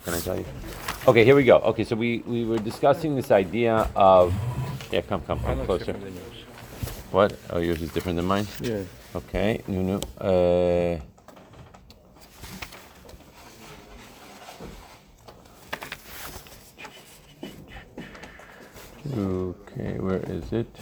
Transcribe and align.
What 0.00 0.06
can 0.06 0.14
I 0.14 0.20
tell 0.20 0.38
you? 0.38 0.46
Okay, 1.08 1.26
here 1.26 1.36
we 1.36 1.44
go. 1.44 1.58
Okay, 1.58 1.84
so 1.84 1.94
we, 1.94 2.20
we 2.20 2.46
were 2.46 2.56
discussing 2.56 3.16
this 3.16 3.30
idea 3.30 3.86
of. 3.94 4.32
Yeah, 4.90 5.02
come, 5.02 5.20
come, 5.20 5.38
come 5.40 5.62
closer. 5.66 5.92
What? 7.10 7.36
Oh, 7.50 7.58
yours 7.58 7.82
is 7.82 7.92
different 7.92 8.16
than 8.16 8.24
mine? 8.24 8.46
Yeah. 8.62 8.80
Okay, 9.14 9.60
Nunu. 9.68 10.00
Uh, 10.18 10.96
okay, 19.18 19.98
where 19.98 20.22
is 20.28 20.50
it? 20.50 20.74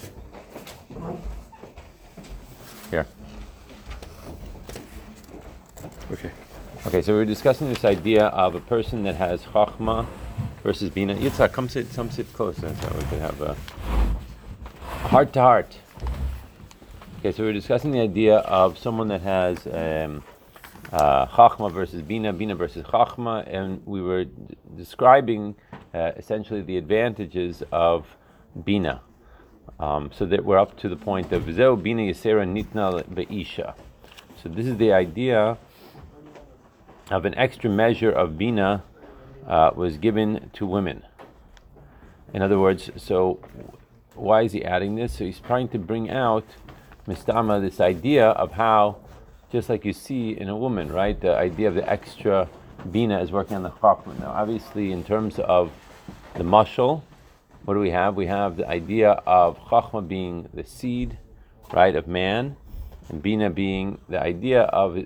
Here. 2.93 3.07
Okay. 6.13 6.31
Okay, 6.87 7.03
so 7.03 7.13
we 7.13 7.19
were 7.19 7.25
discussing 7.25 7.69
this 7.69 7.85
idea 7.85 8.27
of 8.27 8.55
a 8.55 8.61
person 8.61 9.03
that 9.03 9.17
has 9.17 9.43
chachma 9.43 10.07
versus 10.63 10.89
bina. 10.91 11.13
Yitzhak, 11.17 11.53
come 11.53 11.69
sit, 11.69 11.93
come 11.93 12.09
sit 12.09 12.33
closer 12.33 12.73
so 12.81 12.97
we 12.97 13.05
can 13.07 13.19
have 13.19 13.41
a 13.43 13.57
heart 15.09 15.33
to 15.33 15.41
heart. 15.41 15.77
Okay, 17.19 17.33
so 17.33 17.43
we 17.43 17.49
were 17.49 17.53
discussing 17.53 17.91
the 17.91 18.01
idea 18.01 18.37
of 18.39 18.79
someone 18.79 19.09
that 19.09 19.23
has 19.23 19.67
um, 19.67 20.23
uh, 20.93 21.27
chachma 21.27 21.71
versus 21.71 22.01
bina, 22.01 22.33
bina 22.33 22.55
versus 22.55 22.85
chachma, 22.85 23.45
and 23.53 23.85
we 23.85 24.01
were 24.01 24.25
d- 24.25 24.57
describing 24.77 25.57
uh, 25.93 26.13
essentially 26.17 26.63
the 26.63 26.77
advantages 26.77 27.65
of 27.73 28.07
bina. 28.65 29.01
Um, 29.81 30.11
so 30.15 30.25
that 30.27 30.45
we're 30.45 30.59
up 30.59 30.79
to 30.79 30.89
the 30.89 30.97
point 30.97 31.33
of 31.33 31.53
zeu 31.53 31.77
bina 31.77 32.03
yisera 32.03 32.47
nitna 32.47 33.03
be'isha. 33.13 33.75
So 34.41 34.49
this 34.49 34.67
is 34.67 34.77
the 34.77 34.93
idea 34.93 35.59
of 37.11 37.25
an 37.25 37.35
extra 37.37 37.71
measure 37.71 38.11
of 38.11 38.37
bina 38.37 38.83
uh, 39.47 39.71
was 39.75 39.97
given 39.97 40.51
to 40.53 40.67
women. 40.67 41.03
In 42.35 42.43
other 42.43 42.59
words, 42.59 42.91
so 42.97 43.41
why 44.15 44.43
is 44.43 44.53
he 44.53 44.65
adding 44.65 44.97
this? 44.97 45.15
So 45.15 45.25
he's 45.25 45.41
trying 45.41 45.69
to 45.69 45.79
bring 45.79 46.11
out 46.11 46.45
mistama 47.07 47.61
this 47.61 47.81
idea 47.81 48.29
of 48.31 48.53
how, 48.53 48.99
just 49.51 49.71
like 49.71 49.85
you 49.85 49.93
see 49.93 50.31
in 50.31 50.49
a 50.49 50.57
woman, 50.57 50.93
right? 50.93 51.19
The 51.19 51.35
idea 51.35 51.69
of 51.69 51.75
the 51.75 51.89
extra 51.89 52.49
bina 52.93 53.21
is 53.21 53.33
working 53.33 53.57
on 53.57 53.63
the 53.63 53.71
chachma. 53.71 54.19
Now, 54.21 54.33
obviously, 54.33 54.93
in 54.93 55.05
terms 55.05 55.39
of 55.39 55.73
the 56.35 56.45
mushal, 56.45 57.03
what 57.65 57.75
do 57.75 57.81
we 57.81 57.91
have? 57.91 58.15
We 58.15 58.27
have 58.27 58.57
the 58.57 58.69
idea 58.69 59.11
of 59.27 59.59
chachma 59.59 60.07
being 60.07 60.49
the 60.53 60.65
seed, 60.65 61.17
right, 61.73 61.97
of 61.97 62.07
man, 62.07 62.57
and 63.09 63.23
bina 63.23 63.49
being 63.49 63.99
the 64.09 64.21
idea 64.21 64.63
of 64.63 64.99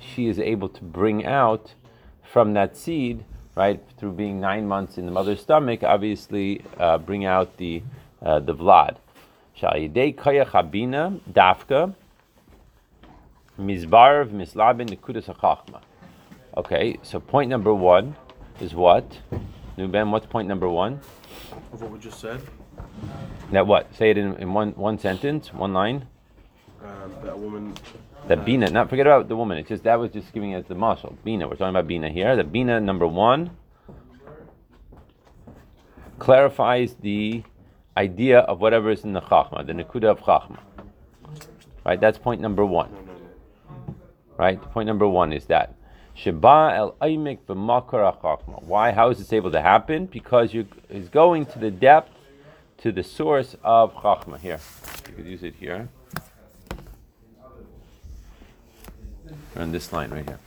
she 0.00 0.28
is 0.28 0.38
able 0.38 0.68
to 0.68 0.82
bring 0.82 1.24
out 1.24 1.74
from 2.22 2.52
that 2.54 2.76
seed, 2.76 3.24
right, 3.56 3.82
through 3.98 4.12
being 4.12 4.40
nine 4.40 4.66
months 4.66 4.98
in 4.98 5.06
the 5.06 5.12
mother's 5.12 5.40
stomach, 5.40 5.82
obviously 5.82 6.62
uh, 6.78 6.98
bring 6.98 7.24
out 7.24 7.56
the 7.56 7.82
uh, 8.22 8.38
the 8.38 8.54
vlad. 8.54 8.96
Shalidei 9.58 10.16
kaya 10.16 10.44
chabina 10.44 11.20
dafka 11.30 11.94
mizbarv 13.58 14.30
mislabin 14.30 14.88
nekudas 14.88 15.26
hachachma. 15.26 15.80
Okay, 16.56 16.98
so 17.02 17.20
point 17.20 17.48
number 17.48 17.74
one 17.74 18.16
is 18.60 18.74
what? 18.74 19.18
Nuben, 19.76 20.10
what's 20.10 20.26
point 20.26 20.48
number 20.48 20.68
one? 20.68 21.00
Of 21.72 21.82
what 21.82 21.90
we 21.90 21.98
just 21.98 22.20
said, 22.20 22.40
That 23.52 23.66
what? 23.66 23.94
Say 23.94 24.10
it 24.10 24.18
in, 24.18 24.36
in 24.36 24.52
one 24.52 24.72
one 24.72 24.98
sentence, 24.98 25.52
one 25.52 25.72
line. 25.72 26.06
Um, 26.82 27.14
that 27.22 27.38
woman. 27.38 27.74
That 28.28 28.44
bina, 28.44 28.70
not 28.70 28.88
forget 28.88 29.06
about 29.06 29.28
the 29.28 29.36
woman. 29.36 29.58
It's 29.58 29.68
just 29.68 29.84
that 29.84 29.98
was 29.98 30.12
just 30.12 30.32
giving 30.32 30.54
us 30.54 30.64
the 30.66 30.74
mashal. 30.74 31.14
Bina, 31.24 31.46
we're 31.46 31.56
talking 31.56 31.70
about 31.70 31.86
bina 31.86 32.10
here. 32.10 32.36
The 32.36 32.44
bina 32.44 32.80
number 32.80 33.06
one 33.06 33.50
clarifies 36.18 36.94
the 37.00 37.42
idea 37.96 38.40
of 38.40 38.60
whatever 38.60 38.90
is 38.90 39.04
in 39.04 39.12
the 39.12 39.20
chachma, 39.20 39.66
the 39.66 39.72
nekuda 39.72 40.04
of 40.04 40.20
chachma. 40.20 40.58
Right, 41.84 42.00
that's 42.00 42.18
point 42.18 42.40
number 42.40 42.64
one. 42.64 42.94
Right, 44.38 44.60
point 44.72 44.86
number 44.86 45.08
one 45.08 45.32
is 45.32 45.46
that 45.46 45.74
sheba 46.14 46.72
el 46.74 46.92
aimek 47.02 47.40
b'makar 47.46 48.18
chachma. 48.22 48.62
Why? 48.62 48.92
How 48.92 49.10
is 49.10 49.18
this 49.18 49.32
able 49.32 49.50
to 49.50 49.60
happen? 49.60 50.06
Because 50.06 50.54
you 50.54 50.66
is 50.88 51.08
going 51.08 51.46
to 51.46 51.58
the 51.58 51.70
depth, 51.70 52.12
to 52.78 52.92
the 52.92 53.02
source 53.02 53.56
of 53.62 53.94
chachma. 53.94 54.38
Here, 54.38 54.60
you 55.08 55.14
could 55.14 55.26
use 55.26 55.42
it 55.42 55.54
here. 55.56 55.88
On 59.56 59.72
this 59.72 59.92
line 59.92 60.10
right 60.10 60.24
here. 60.24 60.38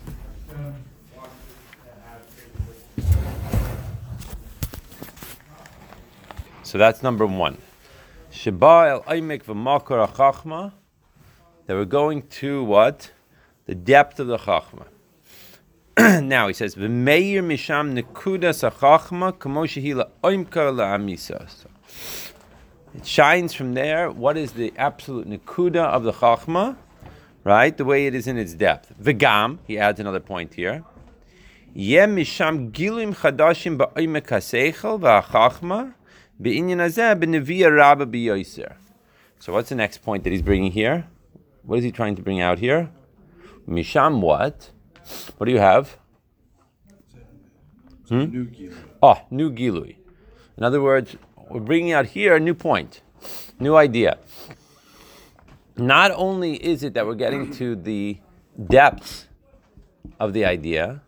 So 6.63 6.77
that's 6.79 7.03
number 7.03 7.25
one. 7.25 7.57
Sheba 8.31 8.87
el 8.89 9.01
aimek 9.03 9.43
v'makar 9.43 10.09
chachma. 10.15 10.71
That 11.67 11.75
we're 11.75 11.85
going 11.85 12.23
to 12.39 12.63
what? 12.63 13.11
The 13.67 13.75
depth 13.75 14.19
of 14.19 14.27
the 14.27 14.37
chachma. 14.37 14.87
now 16.23 16.47
he 16.47 16.53
says, 16.53 16.75
"V'meir 16.75 17.43
misham 17.43 17.93
nekudas 17.95 18.67
chachma 18.79 19.37
kamo 19.37 19.65
shehila 19.65 20.09
oimka 20.23 20.73
la'amisa." 20.73 21.47
It 22.95 23.05
shines 23.05 23.53
from 23.53 23.73
there. 23.75 24.09
What 24.09 24.37
is 24.37 24.53
the 24.53 24.73
absolute 24.77 25.29
nekuda 25.29 25.83
of 25.83 26.03
the 26.03 26.13
chachma? 26.13 26.75
Right, 27.43 27.75
the 27.75 27.83
way 27.83 28.07
it 28.07 28.15
is 28.15 28.25
in 28.27 28.37
its 28.37 28.53
depth. 28.53 28.93
V'gam, 29.01 29.59
he 29.67 29.77
adds 29.77 29.99
another 29.99 30.21
point 30.21 30.53
here. 30.53 30.83
Yem 31.75 32.15
misham 32.15 32.71
gilim 32.71 33.13
chadashim 33.15 33.77
haseichel 33.77 34.99
v'achachma 34.99 35.93
be'inyan 36.41 36.77
hazeh 36.77 37.19
b'neviya 37.19 37.75
rabba 37.75 38.05
b'yoser. 38.05 38.75
So 39.39 39.51
what's 39.51 39.69
the 39.69 39.75
next 39.75 39.97
point 39.97 40.23
that 40.23 40.29
he's 40.29 40.41
bringing 40.41 40.71
here? 40.71 41.07
What 41.63 41.79
is 41.79 41.83
he 41.83 41.91
trying 41.91 42.15
to 42.15 42.21
bring 42.21 42.39
out 42.39 42.59
here? 42.59 42.89
Misham 43.67 44.21
what? 44.21 44.69
What 45.37 45.45
do 45.47 45.51
you 45.51 45.59
have? 45.59 45.97
Hmm? 48.07 48.25
New 48.25 48.45
Gila. 48.45 48.75
Oh, 49.01 49.21
new 49.31 49.51
gilui. 49.51 49.95
In 50.57 50.63
other 50.63 50.81
words, 50.81 51.17
we're 51.49 51.59
bringing 51.59 51.91
out 51.91 52.07
here 52.07 52.35
a 52.35 52.39
new 52.39 52.53
point, 52.53 53.01
new 53.59 53.75
idea. 53.75 54.17
Not 55.75 56.11
only 56.11 56.63
is 56.63 56.83
it 56.83 56.93
that 56.93 57.05
we're 57.05 57.15
getting 57.15 57.51
to 57.53 57.75
the 57.75 58.19
depths 58.67 59.27
of 60.19 60.33
the 60.33 60.45
idea, 60.45 61.01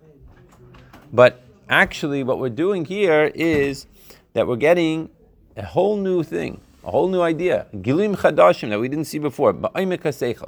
but 1.13 1.41
actually 1.69 2.23
what 2.23 2.39
we're 2.39 2.49
doing 2.49 2.85
here 2.85 3.31
is 3.35 3.85
that 4.33 4.47
we're 4.47 4.55
getting 4.55 5.09
a 5.55 5.63
whole 5.63 5.97
new 5.97 6.23
thing, 6.23 6.59
a 6.83 6.89
whole 6.89 7.07
new 7.07 7.21
idea, 7.21 7.67
gilim 7.75 8.15
chadashim 8.15 8.69
that 8.69 8.79
we 8.79 8.87
didn't 8.87 9.05
see 9.05 9.19
before. 9.19 9.53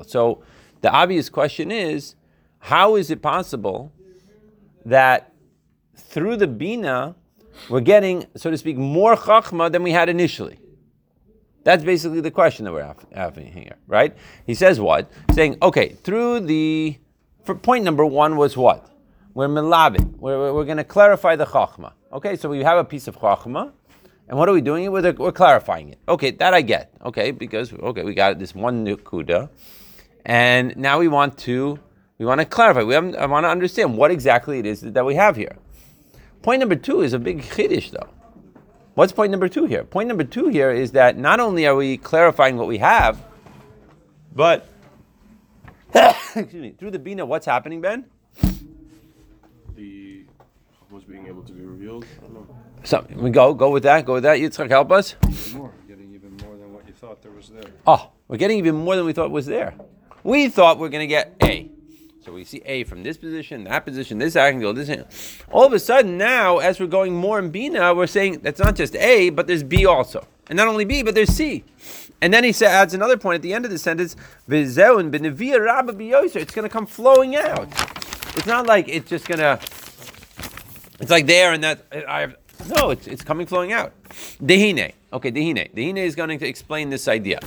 So 0.07 0.44
the 0.81 0.91
obvious 0.91 1.29
question 1.29 1.72
is, 1.72 2.16
how 2.59 2.95
is 2.95 3.11
it 3.11 3.22
possible 3.22 3.91
that 4.84 5.31
through 5.95 6.38
the 6.38 6.47
bina 6.47 7.16
we're 7.69 7.81
getting, 7.81 8.25
so 8.35 8.49
to 8.49 8.57
speak, 8.57 8.78
more 8.78 9.16
chachma 9.16 9.72
than 9.72 9.84
we 9.84 9.91
had 9.91 10.09
initially? 10.09 10.59
That's 11.67 11.83
basically 11.83 12.22
the 12.22 12.31
question 12.31 12.63
that 12.63 12.72
we're 12.72 12.95
having 13.13 13.51
here, 13.51 13.75
right? 13.88 14.16
He 14.45 14.53
says 14.53 14.79
what? 14.79 15.11
Saying, 15.33 15.57
okay, 15.61 15.89
through 15.89 16.39
the, 16.39 16.97
for 17.44 17.55
point 17.55 17.83
number 17.83 18.05
one 18.05 18.38
was 18.38 18.55
what? 18.55 18.89
We're 19.33 19.50
milabit. 19.50 20.17
We're, 20.17 20.39
we're, 20.39 20.53
we're 20.53 20.63
going 20.63 20.78
to 20.78 20.85
clarify 20.85 21.35
the 21.35 21.45
chachma. 21.45 21.91
Okay, 22.13 22.38
so 22.38 22.47
we 22.47 22.63
have 22.63 22.78
a 22.78 22.85
piece 22.85 23.09
of 23.09 23.17
chachma, 23.17 23.73
and 24.29 24.38
what 24.39 24.47
are 24.47 24.53
we 24.53 24.61
doing 24.61 24.89
with? 24.91 25.19
We're 25.19 25.33
clarifying 25.33 25.89
it. 25.89 26.00
Okay, 26.07 26.31
that 26.31 26.53
I 26.53 26.61
get. 26.61 26.94
Okay, 27.03 27.31
because 27.31 27.73
okay, 27.73 28.03
we 28.03 28.13
got 28.13 28.39
this 28.39 28.55
one 28.55 28.85
nukuda, 28.85 29.49
and 30.25 30.73
now 30.78 30.99
we 30.99 31.09
want 31.09 31.38
to 31.39 31.78
we 32.17 32.25
want 32.25 32.39
to 32.39 32.45
clarify. 32.45 32.84
We 32.84 32.94
have, 32.94 33.13
I 33.16 33.25
want 33.25 33.44
to 33.44 33.49
understand 33.49 33.97
what 33.97 34.09
exactly 34.09 34.59
it 34.59 34.66
is 34.66 34.79
that 34.79 35.03
we 35.03 35.16
have 35.16 35.35
here. 35.35 35.57
Point 36.44 36.61
number 36.61 36.75
two 36.75 37.02
is 37.02 37.11
a 37.11 37.20
big 37.20 37.41
chiddush, 37.41 37.91
though. 37.91 38.08
What's 38.97 39.11
point 39.11 39.29
number 39.29 39.47
two 39.47 39.66
here? 39.66 39.84
Point 39.84 40.08
number 40.08 40.23
two 40.23 40.47
here 40.47 40.72
is 40.72 40.94
that 40.94 41.20
not 41.20 41.40
only 41.40 41.67
are 41.67 41.76
we 41.76 41.97
clarifying 41.97 42.58
what 42.58 42.66
we 42.66 42.79
have, 42.79 43.23
but 44.34 44.67
excuse 45.94 46.53
me, 46.55 46.72
through 46.72 46.90
the 46.90 46.97
bina, 46.97 47.23
what's 47.23 47.46
happening, 47.46 47.79
Ben? 47.79 48.05
The 49.76 50.26
was 50.90 51.03
being 51.03 51.28
able 51.28 51.44
to 51.44 51.53
be 51.53 51.61
revealed. 51.61 52.08
I 52.17 52.22
don't 52.22 52.34
know. 52.34 52.47
So 52.85 53.05
we 53.16 53.29
go, 53.29 53.53
go 53.53 53.70
with 53.70 53.84
that, 53.84 54.03
go 54.03 54.14
with 54.14 54.23
that. 54.23 54.40
Yitzchak, 54.40 54.67
help 54.67 54.91
us. 54.91 55.16
Even 55.29 55.59
More, 55.59 55.73
getting 55.88 56.16
even 56.16 56.35
more 56.38 56.58
than 56.58 56.73
what 56.73 56.88
you 56.88 56.94
thought 56.96 57.22
there 57.22 57.32
was 57.32 57.49
there. 57.49 57.70
Oh, 57.85 58.09
we're 58.28 58.38
getting 58.38 58.58
even 58.58 58.73
more 58.73 58.96
than 58.96 59.05
we 59.05 59.14
thought 59.14 59.29
was 59.29 59.46
there. 59.46 59.76
We 60.23 60.49
thought 60.49 60.79
we 60.79 60.88
are 60.88 60.90
going 60.90 61.03
to 61.03 61.08
get 61.08 61.35
A. 61.44 61.70
So 62.28 62.34
we 62.34 62.44
see 62.44 62.62
A 62.66 62.84
from 62.84 63.03
this 63.03 63.16
position, 63.16 63.64
that 63.64 63.85
position, 63.85 64.18
this 64.18 64.35
angle, 64.35 64.74
this 64.74 64.90
angle. 64.90 65.08
All 65.50 65.66
of 65.66 65.72
a 65.72 65.79
sudden 65.79 66.18
now, 66.18 66.58
as 66.58 66.78
we're 66.78 66.88
going 66.88 67.16
more 67.16 67.40
in 67.40 67.52
Bina, 67.52 67.96
we're 67.96 68.06
saying 68.06 68.41
that's 68.44 68.59
not 68.59 68.76
just 68.76 68.97
A, 68.97 69.29
but 69.29 69.47
there's 69.47 69.64
B 69.64 69.85
also. 69.85 70.28
And 70.50 70.58
not 70.58 70.68
only 70.68 70.84
B, 70.84 71.03
but 71.03 71.16
there's 71.16 71.29
C. 71.29 71.64
And 72.22 72.34
then 72.34 72.44
he 72.44 72.53
adds 72.66 72.94
another 72.94 73.16
point 73.16 73.35
at 73.35 73.44
the 73.44 73.53
end 73.53 73.64
of 73.64 73.72
the 73.72 73.78
sentence. 73.78 74.18
It's 74.50 74.76
going 74.76 75.09
to 76.64 76.70
come 76.70 76.85
flowing 76.85 77.38
out. 77.38 77.70
It's 78.35 78.46
not 78.46 78.68
like 78.68 78.90
it's 78.90 79.09
just 79.09 79.26
going 79.26 79.40
to 79.40 79.58
It's 81.00 81.09
like 81.09 81.28
there 81.28 81.53
and 81.53 81.64
that. 81.64 81.85
I 82.09 82.20
have, 82.20 82.35
no, 82.68 82.90
it's, 82.90 83.08
it's 83.08 83.23
coming 83.23 83.47
flowing 83.47 83.72
out. 83.72 83.94
Dehine. 84.44 84.91
Okay, 85.14 85.32
dehine. 85.32 85.73
Dehine 85.73 86.00
is 86.00 86.14
going 86.14 86.38
to 86.38 86.46
explain 86.46 86.90
this 86.90 87.08
idea. 87.08 87.40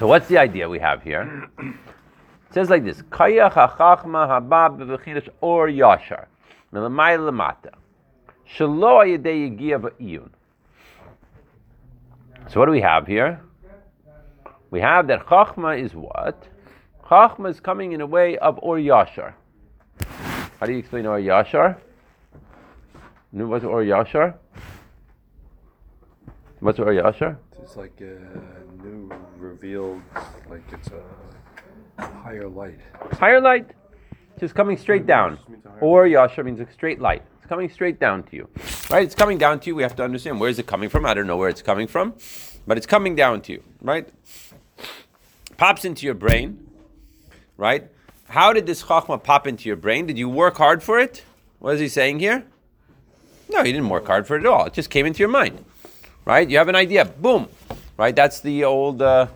So 0.00 0.08
what's 0.08 0.26
the 0.26 0.38
idea 0.38 0.68
we 0.68 0.80
have 0.80 1.04
here? 1.04 1.48
Says 2.58 2.70
like 2.70 2.82
this: 2.82 3.00
Kaya 3.02 3.48
hachachma 3.50 4.26
habab 4.26 4.78
b'v'chinush 4.78 5.28
or 5.40 5.68
yashar 5.68 6.26
milamay 6.74 7.16
lamata 7.16 7.70
shelo 8.52 8.98
ayidei 8.98 9.56
yigia 9.56 9.80
ba'iyun. 9.80 10.28
So 12.48 12.58
what 12.58 12.66
do 12.66 12.72
we 12.72 12.80
have 12.80 13.06
here? 13.06 13.40
We 14.72 14.80
have 14.80 15.06
that 15.06 15.24
chachma 15.26 15.80
is 15.80 15.94
what? 15.94 16.48
Chachma 17.04 17.48
is 17.48 17.60
coming 17.60 17.92
in 17.92 18.00
a 18.00 18.06
way 18.06 18.36
of 18.38 18.58
or 18.60 18.76
yashar. 18.78 19.34
How 20.58 20.66
do 20.66 20.72
you 20.72 20.78
explain 20.78 21.06
or 21.06 21.20
yashar? 21.20 21.78
What's 23.30 23.64
or 23.64 23.84
yashar? 23.84 24.34
What's 26.58 26.80
or 26.80 26.86
yashar? 26.86 27.36
It's 27.62 27.76
like 27.76 28.00
a 28.00 28.18
new 28.82 29.12
revealed, 29.38 30.02
like 30.50 30.64
it's 30.72 30.88
a 30.88 31.02
higher 31.98 32.48
light. 32.48 32.78
Higher 33.12 33.40
light, 33.40 33.70
just 34.38 34.54
coming 34.54 34.76
straight 34.76 35.06
down. 35.06 35.36
Just 35.36 35.48
means 35.48 35.64
a 35.64 35.70
higher 35.70 35.80
Or 35.80 36.06
yashar 36.06 36.44
means 36.44 36.60
a 36.60 36.70
straight 36.72 37.00
light. 37.00 37.22
It's 37.38 37.46
coming 37.48 37.70
straight 37.70 37.98
down 37.98 38.22
to 38.24 38.36
you, 38.36 38.48
right? 38.90 39.04
It's 39.04 39.14
coming 39.14 39.38
down 39.38 39.60
to 39.60 39.66
you. 39.68 39.74
We 39.74 39.82
have 39.82 39.96
to 39.96 40.04
understand 40.04 40.40
where 40.40 40.50
is 40.50 40.58
it 40.58 40.66
coming 40.66 40.88
from. 40.88 41.06
I 41.06 41.14
don't 41.14 41.26
know 41.26 41.36
where 41.36 41.48
it's 41.48 41.62
coming 41.62 41.86
from, 41.86 42.14
but 42.66 42.76
it's 42.76 42.86
coming 42.86 43.16
down 43.16 43.40
to 43.42 43.52
you, 43.52 43.62
right? 43.80 44.08
Pops 45.56 45.84
into 45.84 46.06
your 46.06 46.14
brain, 46.14 46.68
right? 47.56 47.88
How 48.28 48.52
did 48.52 48.66
this 48.66 48.82
chachma 48.82 49.22
pop 49.22 49.46
into 49.46 49.68
your 49.68 49.76
brain? 49.76 50.06
Did 50.06 50.18
you 50.18 50.28
work 50.28 50.56
hard 50.58 50.82
for 50.82 50.98
it? 50.98 51.24
What 51.58 51.74
is 51.74 51.80
he 51.80 51.88
saying 51.88 52.20
here? 52.20 52.44
No, 53.50 53.60
you 53.60 53.72
didn't 53.72 53.88
work 53.88 54.06
hard 54.06 54.26
for 54.26 54.36
it 54.36 54.40
at 54.40 54.46
all. 54.46 54.66
It 54.66 54.74
just 54.74 54.90
came 54.90 55.06
into 55.06 55.20
your 55.20 55.30
mind, 55.30 55.64
right? 56.26 56.48
You 56.48 56.58
have 56.58 56.68
an 56.68 56.76
idea, 56.76 57.06
boom, 57.06 57.48
right? 57.96 58.14
That's 58.14 58.40
the 58.40 58.64
old, 58.64 59.00
uh, 59.00 59.28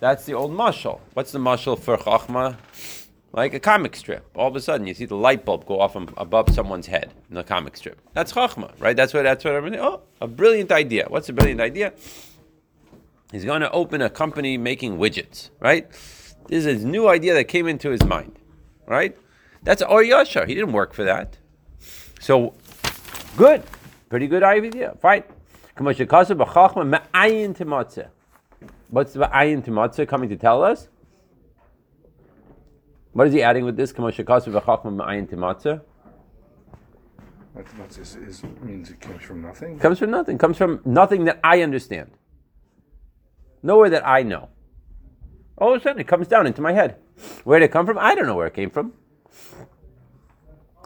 that's 0.00 0.24
the 0.24 0.34
old 0.34 0.52
mashal. 0.52 1.00
What's 1.14 1.32
the 1.32 1.38
mashal 1.38 1.78
for 1.78 1.96
chachma? 1.96 2.56
Like 3.32 3.52
a 3.52 3.60
comic 3.60 3.94
strip. 3.94 4.24
All 4.34 4.48
of 4.48 4.56
a 4.56 4.60
sudden, 4.60 4.86
you 4.86 4.94
see 4.94 5.04
the 5.04 5.16
light 5.16 5.44
bulb 5.44 5.66
go 5.66 5.80
off 5.80 5.96
above 6.16 6.54
someone's 6.54 6.86
head 6.86 7.12
in 7.28 7.34
the 7.34 7.44
comic 7.44 7.76
strip. 7.76 8.00
That's 8.14 8.32
chachma, 8.32 8.72
right? 8.80 8.96
That's 8.96 9.12
what. 9.12 9.22
That's 9.24 9.44
what 9.44 9.54
everybody. 9.54 9.82
Oh, 9.82 10.02
a 10.20 10.26
brilliant 10.26 10.72
idea. 10.72 11.06
What's 11.08 11.28
a 11.28 11.32
brilliant 11.32 11.60
idea? 11.60 11.92
He's 13.32 13.44
going 13.44 13.60
to 13.60 13.70
open 13.72 14.00
a 14.00 14.08
company 14.08 14.56
making 14.56 14.98
widgets, 14.98 15.50
right? 15.60 15.90
This 16.48 16.64
is 16.64 16.64
his 16.64 16.84
new 16.84 17.08
idea 17.08 17.34
that 17.34 17.44
came 17.44 17.66
into 17.66 17.90
his 17.90 18.02
mind, 18.04 18.38
right? 18.86 19.16
That's 19.62 19.82
Or. 19.82 20.46
He 20.46 20.54
didn't 20.54 20.72
work 20.72 20.94
for 20.94 21.04
that. 21.04 21.36
So, 22.20 22.54
good. 23.36 23.62
Pretty 24.08 24.26
good 24.26 24.42
idea. 24.42 24.96
Fine. 25.00 25.24
What's 28.90 29.12
the 29.12 29.20
Ba'ayin 29.20 29.62
Timatzah 29.64 30.08
coming 30.08 30.28
to 30.30 30.36
tell 30.36 30.62
us? 30.62 30.88
What 33.12 33.26
is 33.26 33.32
he 33.32 33.42
adding 33.42 33.64
with 33.64 33.76
this? 33.76 33.92
That's 37.58 37.70
what 37.74 37.98
is, 37.98 38.16
is 38.16 38.42
means 38.62 38.90
it 38.90 39.00
comes 39.00 39.22
from 39.22 39.42
nothing. 39.42 39.78
Comes 39.78 39.98
from 39.98 40.10
nothing. 40.10 40.38
Comes 40.38 40.56
from 40.56 40.80
nothing 40.84 41.24
that 41.24 41.40
I 41.42 41.62
understand. 41.62 42.12
Nowhere 43.62 43.90
that 43.90 44.06
I 44.06 44.22
know. 44.22 44.48
All 45.56 45.74
of 45.74 45.80
a 45.80 45.82
sudden, 45.82 46.00
it 46.00 46.06
comes 46.06 46.28
down 46.28 46.46
into 46.46 46.62
my 46.62 46.72
head. 46.72 46.96
Where 47.42 47.58
did 47.58 47.66
it 47.66 47.72
come 47.72 47.84
from? 47.84 47.98
I 47.98 48.14
don't 48.14 48.26
know 48.26 48.36
where 48.36 48.46
it 48.46 48.54
came 48.54 48.70
from. 48.70 48.92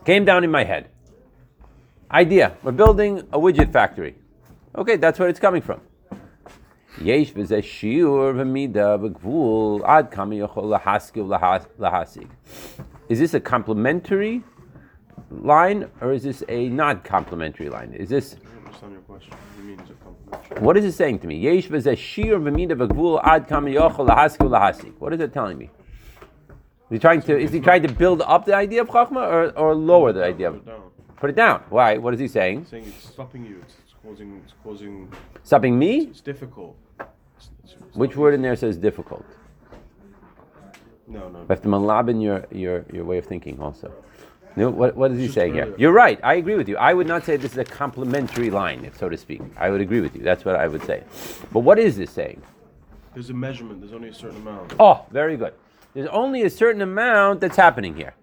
Came 0.07 0.25
down 0.25 0.43
in 0.43 0.51
my 0.51 0.65
head. 0.65 0.89
Idea. 2.11 2.57
We're 2.63 2.73
building 2.73 3.19
a 3.33 3.39
widget 3.39 3.71
factory. 3.71 4.17
Okay, 4.75 4.97
that's 4.97 5.19
where 5.19 5.29
it's 5.29 5.39
coming 5.39 5.61
from. 5.61 5.83
V'zeh 6.99 7.63
shiur 7.63 8.35
v'mida 8.35 8.99
v'gvul 9.01 9.83
ad 9.87 10.11
kama 10.11 10.35
yochol 10.35 10.79
lahaskil 10.79 11.27
lahas- 11.27 11.67
lahasig. 11.79 12.29
Is 13.09 13.19
this 13.19 13.35
a 13.35 13.41
complementary 13.41 14.43
line 15.31 15.91
or 16.01 16.13
is 16.13 16.23
this 16.23 16.43
a 16.49 16.69
not 16.69 17.05
complementary 17.05 17.69
line? 17.69 17.95
Is 17.95 18.09
this 18.09 18.37
I 18.37 18.45
don't 18.45 18.67
understand 18.67 18.93
your 18.93 19.01
question. 19.03 19.35
You 19.59 19.65
mean 19.65 19.81
is 19.81 19.91
it 19.91 19.97
complimentary? 20.05 20.65
what 20.65 20.77
is 20.77 20.85
it 20.85 20.93
saying 20.93 21.21
to 21.21 21.27
me? 21.27 21.39
Yesh 21.39 21.69
v'zeh 21.69 21.97
shiur 21.97 22.41
v'mida 22.43 22.73
v'gvul 22.73 23.21
ad 23.25 23.49
kama 23.49 23.71
yochol 23.71 24.09
lahaskil 24.09 24.51
lahasig. 24.51 24.93
What 24.99 25.15
is 25.15 25.21
it 25.21 25.33
telling 25.33 25.59
me? 25.59 25.71
Is 26.91 26.97
he 26.97 26.99
trying 26.99 27.23
to 27.23 27.39
is 27.39 27.53
he 27.53 27.61
trying 27.61 27.83
to 27.85 27.93
build 27.93 28.21
up 28.21 28.45
the 28.45 28.55
idea 28.55 28.83
of 28.83 28.89
chachma 28.89 29.27
or, 29.27 29.51
or 29.59 29.75
lower 29.75 30.13
the 30.13 30.23
idea 30.23 30.51
of 30.51 30.61
put 31.17 31.31
it 31.31 31.37
down? 31.37 31.63
Why? 31.71 31.97
What 31.97 32.13
is 32.13 32.21
he 32.21 32.29
saying? 32.29 32.61
It's 32.61 32.71
saying 32.71 32.85
it's 32.87 33.09
stopping 33.09 33.47
you. 33.47 33.63
It's 33.63 33.77
causing. 34.03 34.43
It's 34.45 34.55
causing. 34.63 35.13
Stopping 35.43 35.79
me? 35.79 36.07
It's 36.11 36.21
difficult. 36.21 36.77
It's, 37.01 37.51
it's, 37.65 37.75
it's 37.75 37.97
Which 37.97 38.17
word 38.17 38.35
in 38.35 38.43
there 38.43 38.57
says 38.57 38.77
difficult? 38.77 39.25
No, 41.07 41.29
no. 41.29 41.41
You 41.41 41.47
have 41.49 41.63
to 41.63 41.69
malabin 41.69 42.23
your, 42.23 42.47
your, 42.51 42.85
your 42.93 43.05
way 43.05 43.19
of 43.19 43.27
thinking 43.27 43.61
also. 43.61 43.93
No, 44.55 44.69
what, 44.71 44.97
what 44.97 45.11
is 45.11 45.19
he 45.19 45.29
saying 45.29 45.55
here? 45.55 45.75
You're 45.79 45.93
right. 45.93 46.21
I 46.23 46.35
agree 46.35 46.57
with 46.57 46.69
you. 46.69 46.77
I 46.77 46.93
would 46.93 47.07
not 47.07 47.25
say 47.25 47.37
this 47.37 47.53
is 47.53 47.59
a 47.59 47.65
complementary 47.65 48.51
line, 48.51 48.85
if 48.85 48.99
so 48.99 49.09
to 49.09 49.17
speak. 49.17 49.41
I 49.57 49.71
would 49.71 49.81
agree 49.81 50.01
with 50.01 50.15
you. 50.15 50.23
That's 50.23 50.45
what 50.45 50.57
I 50.57 50.69
would 50.69 50.85
say. 50.85 51.05
But 51.53 51.61
what 51.61 51.79
is 51.79 51.97
this 51.97 52.11
saying? 52.11 52.43
There's 53.15 53.31
a 53.31 53.35
measurement. 53.35 53.81
There's 53.81 53.95
only 53.95 54.09
a 54.09 54.15
certain 54.15 54.39
amount. 54.39 54.75
Oh, 54.79 55.07
very 55.11 55.37
good. 55.37 55.55
There's 55.95 56.09
only 56.09 56.43
a 56.43 56.51
certain 56.51 56.83
amount 56.83 57.41
that's 57.41 57.57
happening 57.57 57.95
here. 57.97 58.15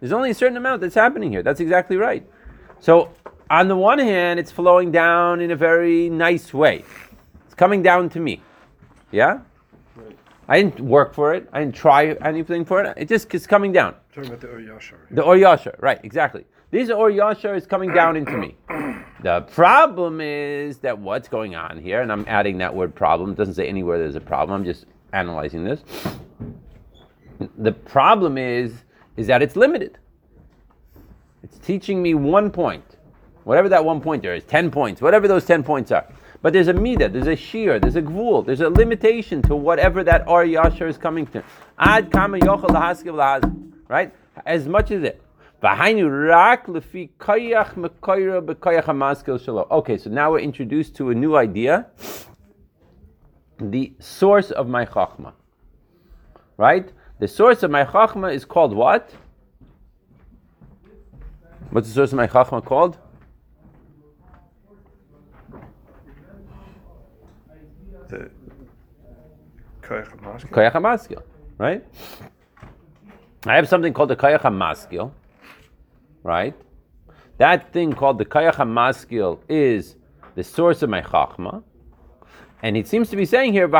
There's 0.00 0.12
only 0.12 0.30
a 0.30 0.34
certain 0.34 0.56
amount 0.56 0.80
that's 0.80 0.94
happening 0.94 1.30
here. 1.30 1.42
That's 1.42 1.60
exactly 1.60 1.96
right. 1.96 2.26
So, 2.80 3.10
on 3.50 3.66
the 3.66 3.76
one 3.76 3.98
hand, 3.98 4.38
it's 4.38 4.52
flowing 4.52 4.92
down 4.92 5.40
in 5.40 5.50
a 5.50 5.56
very 5.56 6.08
nice 6.08 6.54
way. 6.54 6.84
It's 7.44 7.54
coming 7.54 7.82
down 7.82 8.08
to 8.10 8.20
me. 8.20 8.40
Yeah? 9.10 9.40
Right. 9.96 10.16
I 10.48 10.62
didn't 10.62 10.80
work 10.80 11.12
for 11.12 11.34
it. 11.34 11.48
I 11.52 11.60
didn't 11.60 11.74
try 11.74 12.12
anything 12.24 12.64
for 12.64 12.82
it. 12.82 12.94
It 12.96 13.08
just 13.08 13.34
is 13.34 13.48
coming 13.48 13.72
down. 13.72 13.96
Talking 14.14 14.30
about 14.30 14.40
the 14.40 14.48
Or 14.48 14.60
Yashar. 14.60 14.98
The 15.10 15.22
Or 15.22 15.74
right, 15.80 16.00
exactly. 16.04 16.44
This 16.70 16.90
Or 16.90 17.10
is 17.10 17.66
coming 17.66 17.92
down 17.92 18.16
into 18.16 18.36
me. 18.36 18.56
The 19.22 19.42
problem 19.42 20.22
is 20.22 20.78
that 20.78 20.98
what's 20.98 21.28
going 21.28 21.54
on 21.54 21.78
here, 21.78 22.00
and 22.00 22.10
I'm 22.10 22.24
adding 22.26 22.56
that 22.58 22.74
word 22.74 22.94
problem, 22.94 23.32
it 23.32 23.36
doesn't 23.36 23.52
say 23.52 23.68
anywhere 23.68 23.98
there's 23.98 24.14
a 24.14 24.20
problem, 24.20 24.58
I'm 24.58 24.64
just 24.64 24.86
analyzing 25.12 25.62
this. 25.62 25.82
The 27.58 27.72
problem 27.72 28.38
is, 28.38 28.72
is 29.18 29.26
that 29.26 29.42
it's 29.42 29.56
limited. 29.56 29.98
It's 31.42 31.58
teaching 31.58 32.02
me 32.02 32.14
one 32.14 32.50
point. 32.50 32.89
Whatever 33.50 33.68
that 33.70 33.84
one 33.84 34.00
pointer 34.00 34.32
is, 34.32 34.44
10 34.44 34.70
points, 34.70 35.02
whatever 35.02 35.26
those 35.26 35.44
10 35.44 35.64
points 35.64 35.90
are. 35.90 36.06
But 36.40 36.52
there's 36.52 36.68
a 36.68 36.72
midah, 36.72 37.12
there's 37.12 37.26
a 37.26 37.34
shear, 37.34 37.80
there's 37.80 37.96
a 37.96 38.02
gvul, 38.02 38.46
there's 38.46 38.60
a 38.60 38.70
limitation 38.70 39.42
to 39.42 39.56
whatever 39.56 40.04
that 40.04 40.22
Or 40.28 40.44
Yashar 40.44 40.88
is 40.88 40.96
coming 40.96 41.26
to. 41.26 41.42
Ad 41.76 42.12
kama 42.12 42.38
yochel 42.38 42.68
lahaskiv 42.68 43.12
lahaz- 43.12 43.72
Right? 43.88 44.14
As 44.46 44.68
much 44.68 44.92
as 44.92 45.02
it. 45.02 45.20
Okay, 49.72 49.98
so 49.98 50.10
now 50.10 50.30
we're 50.30 50.38
introduced 50.38 50.94
to 50.94 51.10
a 51.10 51.14
new 51.16 51.34
idea. 51.34 51.86
The 53.58 53.92
source 53.98 54.52
of 54.52 54.68
my 54.68 54.86
chachma. 54.86 55.32
Right? 56.56 56.92
The 57.18 57.26
source 57.26 57.64
of 57.64 57.72
my 57.72 57.82
chachma 57.82 58.32
is 58.32 58.44
called 58.44 58.72
what? 58.72 59.12
What's 61.70 61.88
the 61.88 61.94
source 61.94 62.12
of 62.12 62.16
my 62.16 62.28
chachma 62.28 62.64
called? 62.64 62.96
The 68.10 68.30
Koyach 70.48 70.72
HaMaskil. 70.72 71.22
Right? 71.58 71.84
I 73.46 73.56
have 73.56 73.68
something 73.68 73.92
called 73.92 74.10
the 74.10 74.16
Koyach 74.16 74.42
HaMaskil, 74.42 75.10
right? 76.22 76.54
That 77.38 77.72
thing 77.72 77.92
called 77.92 78.18
the 78.18 78.26
Koyach 78.26 78.54
HaMaskil 78.54 79.40
is 79.48 79.96
the 80.34 80.44
source 80.44 80.82
of 80.82 80.90
my 80.90 81.00
Chachma. 81.00 81.62
And 82.62 82.76
it 82.76 82.86
seems 82.86 83.08
to 83.10 83.16
be 83.16 83.24
saying 83.24 83.54
here. 83.54 83.64
In 83.64 83.74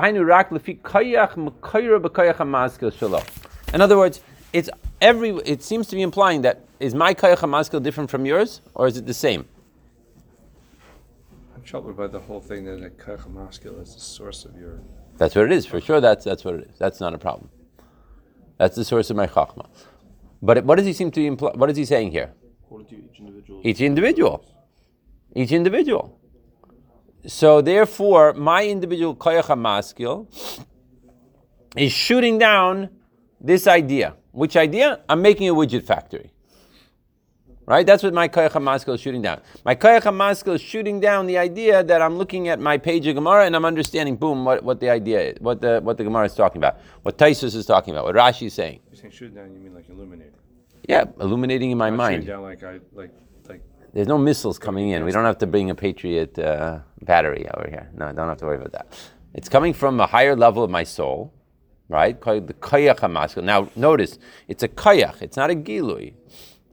other 3.81 3.99
words, 3.99 4.21
it's 4.53 4.71
every. 5.01 5.31
It 5.45 5.63
seems 5.63 5.87
to 5.89 5.97
be 5.97 6.03
implying 6.03 6.43
that 6.43 6.65
is 6.81 6.95
my 6.95 7.15
koyach 7.15 7.39
hamaskil 7.39 7.83
different 7.83 8.11
from 8.11 8.25
yours, 8.25 8.61
or 8.75 8.87
is 8.87 8.97
it 8.97 9.07
the 9.07 9.15
same? 9.15 9.47
I'm 11.61 11.67
troubled 11.67 11.95
by 11.95 12.07
the 12.07 12.21
whole 12.21 12.41
thing 12.41 12.65
that 12.65 12.81
the 12.81 12.89
Koyach 12.89 13.29
HaMaskil 13.29 13.83
is 13.83 13.93
the 13.93 14.01
source 14.01 14.47
of 14.47 14.57
your. 14.57 14.81
That's 15.19 15.35
what 15.35 15.45
it 15.45 15.53
is. 15.53 15.67
For 15.67 15.79
sure, 15.79 16.01
that's 16.01 16.25
that's 16.25 16.43
what 16.43 16.55
it 16.55 16.71
is. 16.71 16.79
That's 16.79 17.01
not 17.01 17.13
a 17.13 17.19
problem. 17.19 17.51
That's 18.57 18.77
the 18.77 18.85
source 18.85 19.11
of 19.11 19.17
my 19.17 19.27
chachma. 19.27 19.67
But 20.41 20.57
it- 20.57 20.65
what 20.65 20.77
does 20.77 20.87
he 20.87 20.95
seem 20.95 21.11
to 21.11 21.23
imply? 21.23 21.51
What 21.55 21.69
is 21.69 21.77
he 21.77 21.85
saying 21.85 22.13
here? 22.13 22.33
To 22.71 22.81
each 22.81 23.19
individual. 23.21 23.61
Each 23.63 23.81
individual. 23.83 24.45
Each 25.37 25.53
individual. 25.53 26.19
So 27.27 27.61
therefore, 27.61 28.33
my 28.33 28.67
individual 28.67 29.15
koyach 29.15 29.55
maskil 29.59 30.29
is 31.77 31.93
shooting 31.93 32.39
down 32.39 32.89
this 33.39 33.67
idea. 33.67 34.15
Which 34.33 34.57
idea? 34.57 35.01
I'm 35.11 35.21
making 35.21 35.51
a 35.51 35.55
widget 35.55 35.85
factory. 35.85 36.33
Right? 37.71 37.87
That's 37.87 38.03
what 38.03 38.13
my 38.13 38.29
koyach 38.29 38.51
hamaskil 38.51 38.95
is 38.95 39.01
shooting 39.01 39.23
down. 39.23 39.41
My 39.65 39.77
koyach 39.77 40.03
hamaskil 40.03 40.57
is 40.57 40.61
shooting 40.61 40.99
down 40.99 41.27
the 41.27 41.39
idea 41.39 41.85
that 41.85 42.03
I'm 42.03 42.17
looking 42.19 42.49
at 42.49 42.59
my 42.59 42.77
page 42.77 43.07
of 43.07 43.15
Gemara 43.15 43.47
and 43.47 43.55
I'm 43.55 43.65
understanding, 43.65 44.17
boom, 44.17 44.45
what, 44.45 44.65
what 44.65 44.81
the 44.81 44.91
idea 44.91 45.21
is, 45.21 45.41
what 45.41 45.61
the 45.61 45.81
what 45.81 45.97
the 45.97 46.03
Gemara 46.03 46.27
is 46.27 46.35
talking 46.35 46.59
about, 46.59 46.81
what 47.03 47.17
Taisus 47.17 47.55
is 47.55 47.65
talking 47.67 47.95
about, 47.95 48.05
what 48.05 48.17
Rashi 48.17 48.49
is 48.49 48.55
saying. 48.55 48.81
You're 48.91 48.97
saying 48.97 49.13
shoot 49.13 49.35
down, 49.35 49.53
you 49.55 49.61
mean 49.61 49.73
like 49.73 49.89
illuminating? 49.89 50.35
Yeah, 50.89 51.05
illuminating 51.21 51.71
in 51.71 51.79
my 51.79 51.91
Not 51.91 51.97
mind. 51.97 52.27
Down 52.27 52.43
like 52.43 52.65
I 52.65 52.81
like 52.93 53.13
like. 53.49 53.63
There's 53.93 54.09
no 54.09 54.19
missiles 54.19 54.59
coming 54.59 54.91
in. 54.91 55.05
We 55.05 55.13
don't 55.13 55.25
have 55.25 55.39
to 55.39 55.47
bring 55.47 55.71
a 55.71 55.75
Patriot 55.77 56.39
uh, 56.39 56.81
battery 57.03 57.49
over 57.55 57.69
here. 57.69 57.89
No, 57.95 58.07
I 58.07 58.13
don't 58.13 58.29
have 58.29 58.39
to 58.39 58.47
worry 58.47 58.57
about 58.57 58.73
that. 58.73 58.87
It's 59.33 59.49
coming 59.49 59.75
from 59.75 60.01
a 60.01 60.07
higher 60.07 60.35
level 60.35 60.65
of 60.65 60.71
my 60.71 60.83
soul, 60.83 61.33
right? 61.89 62.19
Called 62.19 62.49
The 62.49 62.55
koyach 62.55 62.99
hamaskil. 62.99 63.45
Now, 63.45 63.69
notice 63.77 64.19
it's 64.49 64.65
a 64.65 64.69
koyach. 64.69 65.23
It's 65.23 65.37
not 65.37 65.51
a 65.51 65.55
gilui, 65.55 66.15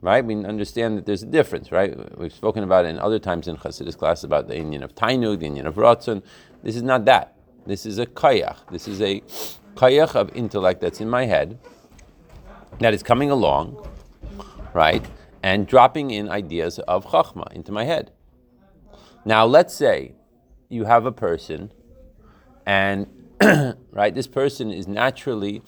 right? 0.01 0.23
We 0.23 0.35
understand 0.45 0.97
that 0.97 1.05
there's 1.05 1.23
a 1.23 1.27
difference, 1.27 1.71
right? 1.71 2.17
We've 2.17 2.33
spoken 2.33 2.63
about 2.63 2.85
it 2.85 2.89
in 2.89 2.99
other 2.99 3.19
times 3.19 3.47
in 3.47 3.57
Chassidus 3.57 3.97
class 3.97 4.23
about 4.23 4.47
the 4.47 4.55
inyan 4.55 4.83
of 4.83 4.95
Tainug, 4.95 5.39
the 5.39 5.49
inyan 5.49 5.65
of 5.65 5.75
Ratzon. 5.75 6.23
This 6.63 6.75
is 6.75 6.83
not 6.83 7.05
that. 7.05 7.35
This 7.65 7.85
is 7.85 7.97
a 7.97 8.05
koyach. 8.05 8.57
This 8.71 8.87
is 8.87 9.01
a 9.01 9.21
koyach 9.75 10.15
of 10.15 10.33
intellect 10.35 10.81
that's 10.81 11.01
in 11.01 11.09
my 11.09 11.25
head 11.25 11.59
that 12.79 12.93
is 12.93 13.03
coming 13.03 13.31
along, 13.31 13.87
right? 14.73 15.03
And 15.41 15.67
dropping 15.67 16.11
in 16.11 16.29
ideas 16.29 16.79
of 16.79 17.07
chachma 17.07 17.51
into 17.53 17.71
my 17.71 17.85
head. 17.85 18.11
Now, 19.25 19.45
let's 19.45 19.73
say 19.73 20.13
you 20.69 20.85
have 20.85 21.05
a 21.05 21.11
person, 21.11 21.71
and 22.65 23.07
right, 23.91 24.13
this 24.13 24.27
person 24.27 24.71
is 24.71 24.87
naturally 24.87 25.61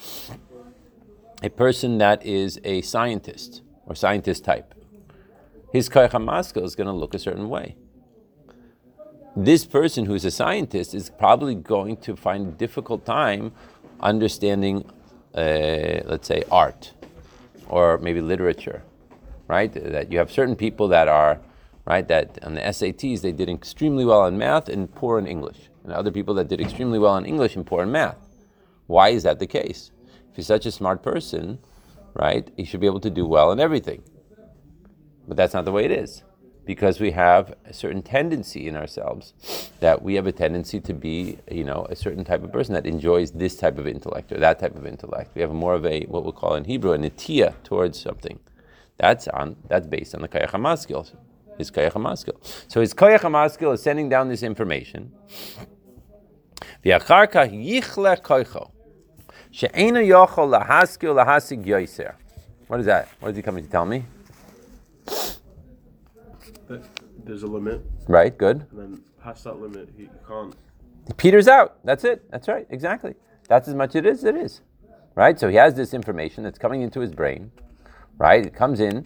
a 1.42 1.50
person 1.50 1.98
that 1.98 2.24
is 2.24 2.60
a 2.64 2.82
scientist 2.82 3.62
or 3.90 3.94
scientist 3.96 4.44
type. 4.44 4.72
His 5.72 5.88
koyach 5.88 6.12
hamaskil 6.12 6.62
is 6.62 6.76
going 6.76 6.86
to 6.86 6.92
look 6.92 7.12
a 7.12 7.18
certain 7.18 7.48
way. 7.48 7.74
This 9.34 9.64
person 9.66 10.06
who's 10.06 10.24
a 10.24 10.30
scientist 10.30 10.94
is 10.94 11.10
probably 11.10 11.56
going 11.56 11.96
to 12.06 12.14
find 12.14 12.46
a 12.46 12.50
difficult 12.52 13.04
time 13.04 13.50
understanding, 13.98 14.84
uh, 15.34 16.02
let's 16.12 16.28
say, 16.28 16.44
art 16.52 16.92
or 17.68 17.98
maybe 17.98 18.20
literature, 18.20 18.82
right? 19.48 19.72
That 19.72 20.12
you 20.12 20.18
have 20.18 20.30
certain 20.30 20.54
people 20.54 20.86
that 20.88 21.08
are, 21.08 21.40
right, 21.84 22.06
that 22.06 22.38
on 22.44 22.54
the 22.54 22.60
SATs 22.60 23.22
they 23.22 23.32
did 23.32 23.48
extremely 23.48 24.04
well 24.04 24.24
in 24.26 24.38
math 24.38 24.68
and 24.68 24.92
poor 24.94 25.18
in 25.18 25.26
English, 25.26 25.68
and 25.82 25.92
other 25.92 26.12
people 26.12 26.34
that 26.34 26.46
did 26.46 26.60
extremely 26.60 27.00
well 27.00 27.16
in 27.16 27.24
English 27.24 27.56
and 27.56 27.66
poor 27.66 27.82
in 27.82 27.90
math. 27.90 28.18
Why 28.86 29.08
is 29.08 29.24
that 29.24 29.40
the 29.40 29.48
case? 29.48 29.90
If 30.30 30.36
he's 30.36 30.46
such 30.46 30.66
a 30.66 30.70
smart 30.70 31.02
person, 31.02 31.58
right, 32.14 32.48
he 32.56 32.64
should 32.64 32.80
be 32.80 32.86
able 32.86 33.00
to 33.00 33.10
do 33.10 33.26
well 33.26 33.52
in 33.52 33.60
everything. 33.60 34.02
But 35.26 35.36
that's 35.36 35.54
not 35.54 35.64
the 35.64 35.72
way 35.72 35.84
it 35.84 35.90
is. 35.92 36.22
Because 36.64 37.00
we 37.00 37.10
have 37.12 37.54
a 37.64 37.72
certain 37.72 38.02
tendency 38.02 38.68
in 38.68 38.76
ourselves 38.76 39.32
that 39.80 40.02
we 40.02 40.14
have 40.14 40.26
a 40.26 40.32
tendency 40.32 40.80
to 40.80 40.92
be, 40.92 41.38
you 41.50 41.64
know, 41.64 41.86
a 41.88 41.96
certain 41.96 42.24
type 42.24 42.44
of 42.44 42.52
person 42.52 42.74
that 42.74 42.86
enjoys 42.86 43.32
this 43.32 43.56
type 43.56 43.78
of 43.78 43.86
intellect 43.86 44.30
or 44.30 44.38
that 44.38 44.58
type 44.60 44.76
of 44.76 44.86
intellect. 44.86 45.34
We 45.34 45.40
have 45.40 45.52
more 45.52 45.74
of 45.74 45.84
a 45.86 46.02
what 46.02 46.24
we 46.24 46.32
call 46.32 46.54
in 46.54 46.64
Hebrew 46.64 46.92
a 46.92 46.98
netiya 46.98 47.54
towards 47.64 47.98
something. 48.00 48.38
That's 48.98 49.26
on 49.28 49.56
that's 49.68 49.86
based 49.86 50.14
on 50.14 50.20
the 50.22 50.28
kayach 50.28 51.10
his 51.56 51.70
kayach. 51.70 52.34
So 52.68 52.80
his 52.80 52.94
kayach 52.94 53.74
is 53.74 53.82
sending 53.82 54.08
down 54.08 54.28
this 54.28 54.42
information. 54.42 55.12
V'achar 59.52 59.70
kach 59.70 59.72
yichle 59.72 59.72
koicho. 59.72 59.74
She'ena 59.74 60.00
yochol 60.00 60.64
lahaskil 60.66 61.14
lahasig 61.24 61.64
yoiser. 61.64 62.14
What 62.68 62.80
is 62.80 62.86
that? 62.86 63.08
What 63.20 63.30
is 63.30 63.36
he 63.36 63.42
coming 63.42 63.64
to 63.64 63.70
tell 63.70 63.84
me? 63.84 64.04
There's 67.24 67.42
a 67.42 67.46
limit, 67.46 67.82
Right, 68.08 68.36
good. 68.36 68.66
and 68.70 68.78
then 68.80 69.04
past 69.22 69.44
that 69.44 69.60
limit, 69.60 69.88
he 69.96 70.08
can't. 70.26 70.54
He 71.06 71.12
peters 71.12 71.48
out. 71.48 71.78
That's 71.84 72.04
it. 72.04 72.30
That's 72.30 72.48
right. 72.48 72.66
Exactly. 72.70 73.14
That's 73.48 73.68
as 73.68 73.74
much 73.74 73.94
it 73.96 74.06
is. 74.06 74.24
It 74.24 74.36
is. 74.36 74.60
Right. 75.14 75.38
So 75.38 75.48
he 75.48 75.56
has 75.56 75.74
this 75.74 75.92
information 75.94 76.44
that's 76.44 76.58
coming 76.58 76.82
into 76.82 77.00
his 77.00 77.12
brain. 77.12 77.50
Right. 78.18 78.46
It 78.46 78.54
comes 78.54 78.80
in, 78.80 79.04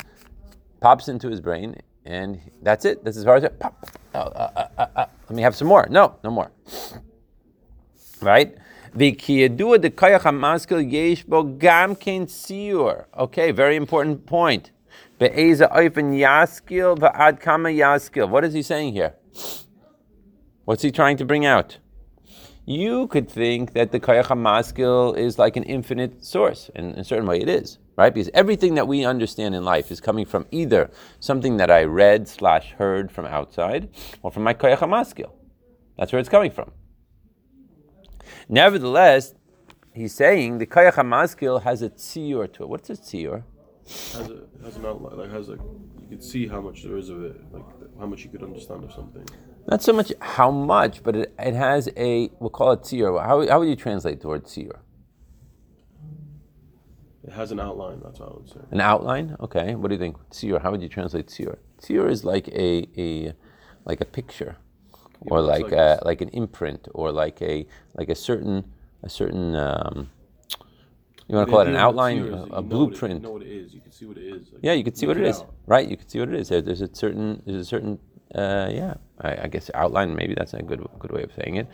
pops 0.81 1.09
into 1.09 1.29
his 1.29 1.41
brain, 1.41 1.77
and 2.05 2.41
that's 2.63 2.85
it. 2.85 3.03
That's 3.05 3.17
as 3.17 3.25
far 3.25 3.37
as 3.37 3.45
it. 3.45 3.59
Pop. 3.59 3.87
Oh, 4.15 4.21
uh, 4.21 4.51
uh, 4.57 4.67
uh, 4.79 4.87
uh. 4.97 5.07
Let 5.29 5.37
me 5.37 5.43
have 5.43 5.57
some 5.57 5.69
more. 5.69 5.87
No, 5.91 6.17
no 6.23 6.31
more. 6.31 6.51
Right. 8.21 8.57
V'kiyadua 8.97 9.81
de 9.81 9.91
kayach 9.91 10.23
hamaskil 10.23 10.91
yesh 10.91 11.25
bo 11.25 11.43
gam 11.43 11.97
ken 11.97 12.27
siur. 12.27 13.07
Okay, 13.19 13.51
very 13.51 13.77
important 13.77 14.25
point. 14.25 14.71
Be'eza 15.19 15.69
oifen 15.69 16.17
yaskil 16.17 16.97
v'ad 16.99 17.41
kama 17.41 17.71
yaskil. 17.71 18.29
What 18.29 18.45
is 18.45 18.55
he 18.55 18.63
saying 18.63 18.93
here? 18.93 19.15
What's 20.65 20.83
he 20.83 20.91
trying 20.91 21.17
to 21.17 21.25
bring 21.25 21.45
out? 21.45 21.79
You 22.67 23.09
could 23.09 23.29
think 23.29 23.75
that 23.75 23.93
the 23.93 24.01
Kayach 24.01 24.29
HaMaskil 24.29 25.19
is 25.19 25.39
like 25.39 25.59
an 25.59 25.65
infinite 25.65 26.25
source, 26.25 26.71
in 26.75 26.93
a 26.93 27.05
certain 27.05 27.27
way 27.27 27.39
it 27.39 27.49
is, 27.49 27.79
right? 27.97 28.15
Because 28.15 28.31
everything 28.33 28.75
that 28.77 28.89
we 28.89 29.05
understand 29.05 29.55
in 29.55 29.67
life 29.67 29.91
is 29.91 30.01
coming 30.01 30.25
from 30.25 30.47
either 30.51 30.91
something 31.21 31.59
that 31.59 31.71
I 31.71 31.85
read 31.85 32.27
slash 32.27 32.73
heard 32.79 33.13
from 33.13 33.27
outside, 33.27 33.91
or 34.23 34.31
from 34.31 34.45
my 34.45 34.55
Kayach 34.55 34.79
HaMaskil. 34.79 35.33
That's 35.99 36.11
where 36.11 36.21
it's 36.21 36.31
coming 36.31 36.51
from. 36.51 36.71
Nevertheless, 38.49 39.35
he's 39.93 40.15
saying 40.15 40.59
the 40.59 40.67
Kayach 40.67 40.95
HaMaskil 40.95 41.63
has 41.63 41.83
a 41.83 41.91
tziyur 41.91 42.53
to 42.55 42.65
it. 42.65 42.69
What's 42.69 42.91
a 42.91 42.95
tziyur? 42.95 43.45
Has 43.87 44.31
a 44.31 44.43
has 44.65 44.77
an 44.77 44.87
outline, 44.87 45.19
like 45.19 45.31
has 45.31 45.49
a 45.51 45.53
you 45.53 46.09
can 46.09 46.21
see 46.21 46.47
how 46.47 46.61
much 46.61 46.83
there 46.83 46.97
is 46.97 47.09
of 47.09 47.23
it, 47.23 47.37
like 47.53 47.65
how 47.99 48.07
much 48.07 48.25
you 48.25 48.31
could 48.31 48.43
understand 48.43 48.85
of 48.85 48.93
something. 48.93 49.27
Not 49.67 49.83
so 49.83 49.93
much 49.93 50.13
how 50.21 50.51
much, 50.51 51.03
but 51.03 51.17
it, 51.17 51.35
it 51.39 51.55
has 51.55 51.89
a, 51.97 52.31
we'll 52.39 52.51
call 52.51 52.73
it 52.73 52.81
tziyur. 52.81 53.23
How, 53.25 53.47
how 53.47 53.59
would 53.59 53.69
you 53.69 53.77
translate 53.77 54.21
the 54.21 54.29
word 54.29 54.45
tziyur? 54.45 54.79
It 57.27 57.33
has 57.33 57.53
an 57.53 57.61
outline. 57.61 58.01
That's 58.05 58.21
what 58.21 58.29
I 58.29 58.33
would 58.35 58.49
say. 58.49 58.61
An 58.71 58.81
outline? 58.81 59.37
Okay. 59.41 59.75
What 59.75 59.89
do 59.89 59.95
you 59.95 59.99
think? 59.99 60.17
Tziyur. 60.31 60.61
How 60.61 60.71
would 60.71 60.83
you 60.83 60.91
translate 60.91 61.29
tziyur? 61.29 61.57
Tziyur 61.81 62.11
is 62.11 62.23
like 62.23 62.49
a, 62.49 62.87
a 62.99 63.33
like 63.87 64.03
a 64.03 64.05
picture, 64.05 64.59
or 65.31 65.41
like 65.41 65.65
like 65.65 65.73
a, 65.73 66.01
like 66.05 66.21
an 66.21 66.29
imprint, 66.31 66.89
or 66.95 67.13
like 67.13 67.41
a 67.43 67.67
like 67.95 68.09
a 68.09 68.15
certain 68.15 68.65
a 69.03 69.09
certain 69.09 69.55
um, 69.55 70.11
you 71.29 71.35
want 71.37 71.49
to 71.49 71.51
call 71.51 71.61
it 71.63 71.69
an 71.69 71.77
outline, 71.77 72.19
a, 72.19 72.21
a 72.21 72.25
you 72.25 72.31
know 72.31 72.37
what 72.47 72.59
it- 72.59 72.69
blueprint. 72.69 73.15
You 73.15 73.21
know 73.21 73.31
what 73.33 73.43
it 73.43 73.49
is. 73.49 73.73
You 73.75 73.81
can 73.81 73.93
see 73.93 74.05
what 74.07 74.19
it 74.19 74.25
is. 74.25 74.53
Like, 74.53 74.61
Yeah, 74.63 74.73
you 74.73 74.85
can 74.85 74.95
see 74.95 75.07
what 75.07 75.17
make 75.17 75.27
it 75.27 75.31
is. 75.31 75.45
Right, 75.67 75.89
you 75.89 75.97
can 75.97 76.09
see 76.09 76.21
what 76.21 76.29
it 76.29 76.35
is. 76.35 76.49
There, 76.49 76.61
there's 76.61 76.83
a 76.83 76.95
certain, 76.95 77.43
there's 77.47 77.63
a 77.63 77.65
certain, 77.65 77.99
uh, 78.35 78.69
yeah, 78.71 78.95
I, 79.21 79.45
I 79.45 79.47
guess 79.47 79.71
outline. 79.75 80.15
Maybe 80.15 80.35
that's 80.35 80.53
a 80.53 80.63
good, 80.63 80.87
good 80.99 81.13
way 81.13 81.23
of 81.23 81.33
saying 81.33 81.57
it. 81.57 81.69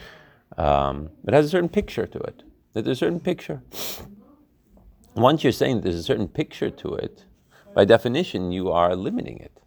Um, 0.57 1.11
it 1.26 1.35
has 1.35 1.47
a 1.47 1.49
certain 1.49 1.69
picture 1.69 2.07
to 2.07 2.19
it. 2.21 2.42
That 2.75 2.85
There's 2.85 2.99
a 2.99 3.00
certain 3.00 3.19
picture. 3.21 3.62
Once 5.16 5.42
you're 5.42 5.52
saying 5.52 5.80
there's 5.80 5.97
a 5.97 6.02
certain 6.02 6.28
picture 6.28 6.71
to 6.71 6.95
it, 6.95 7.25
by 7.75 7.85
definition, 7.85 8.52
you 8.52 8.71
are 8.71 8.95
limiting 8.95 9.38
it, 9.38 9.61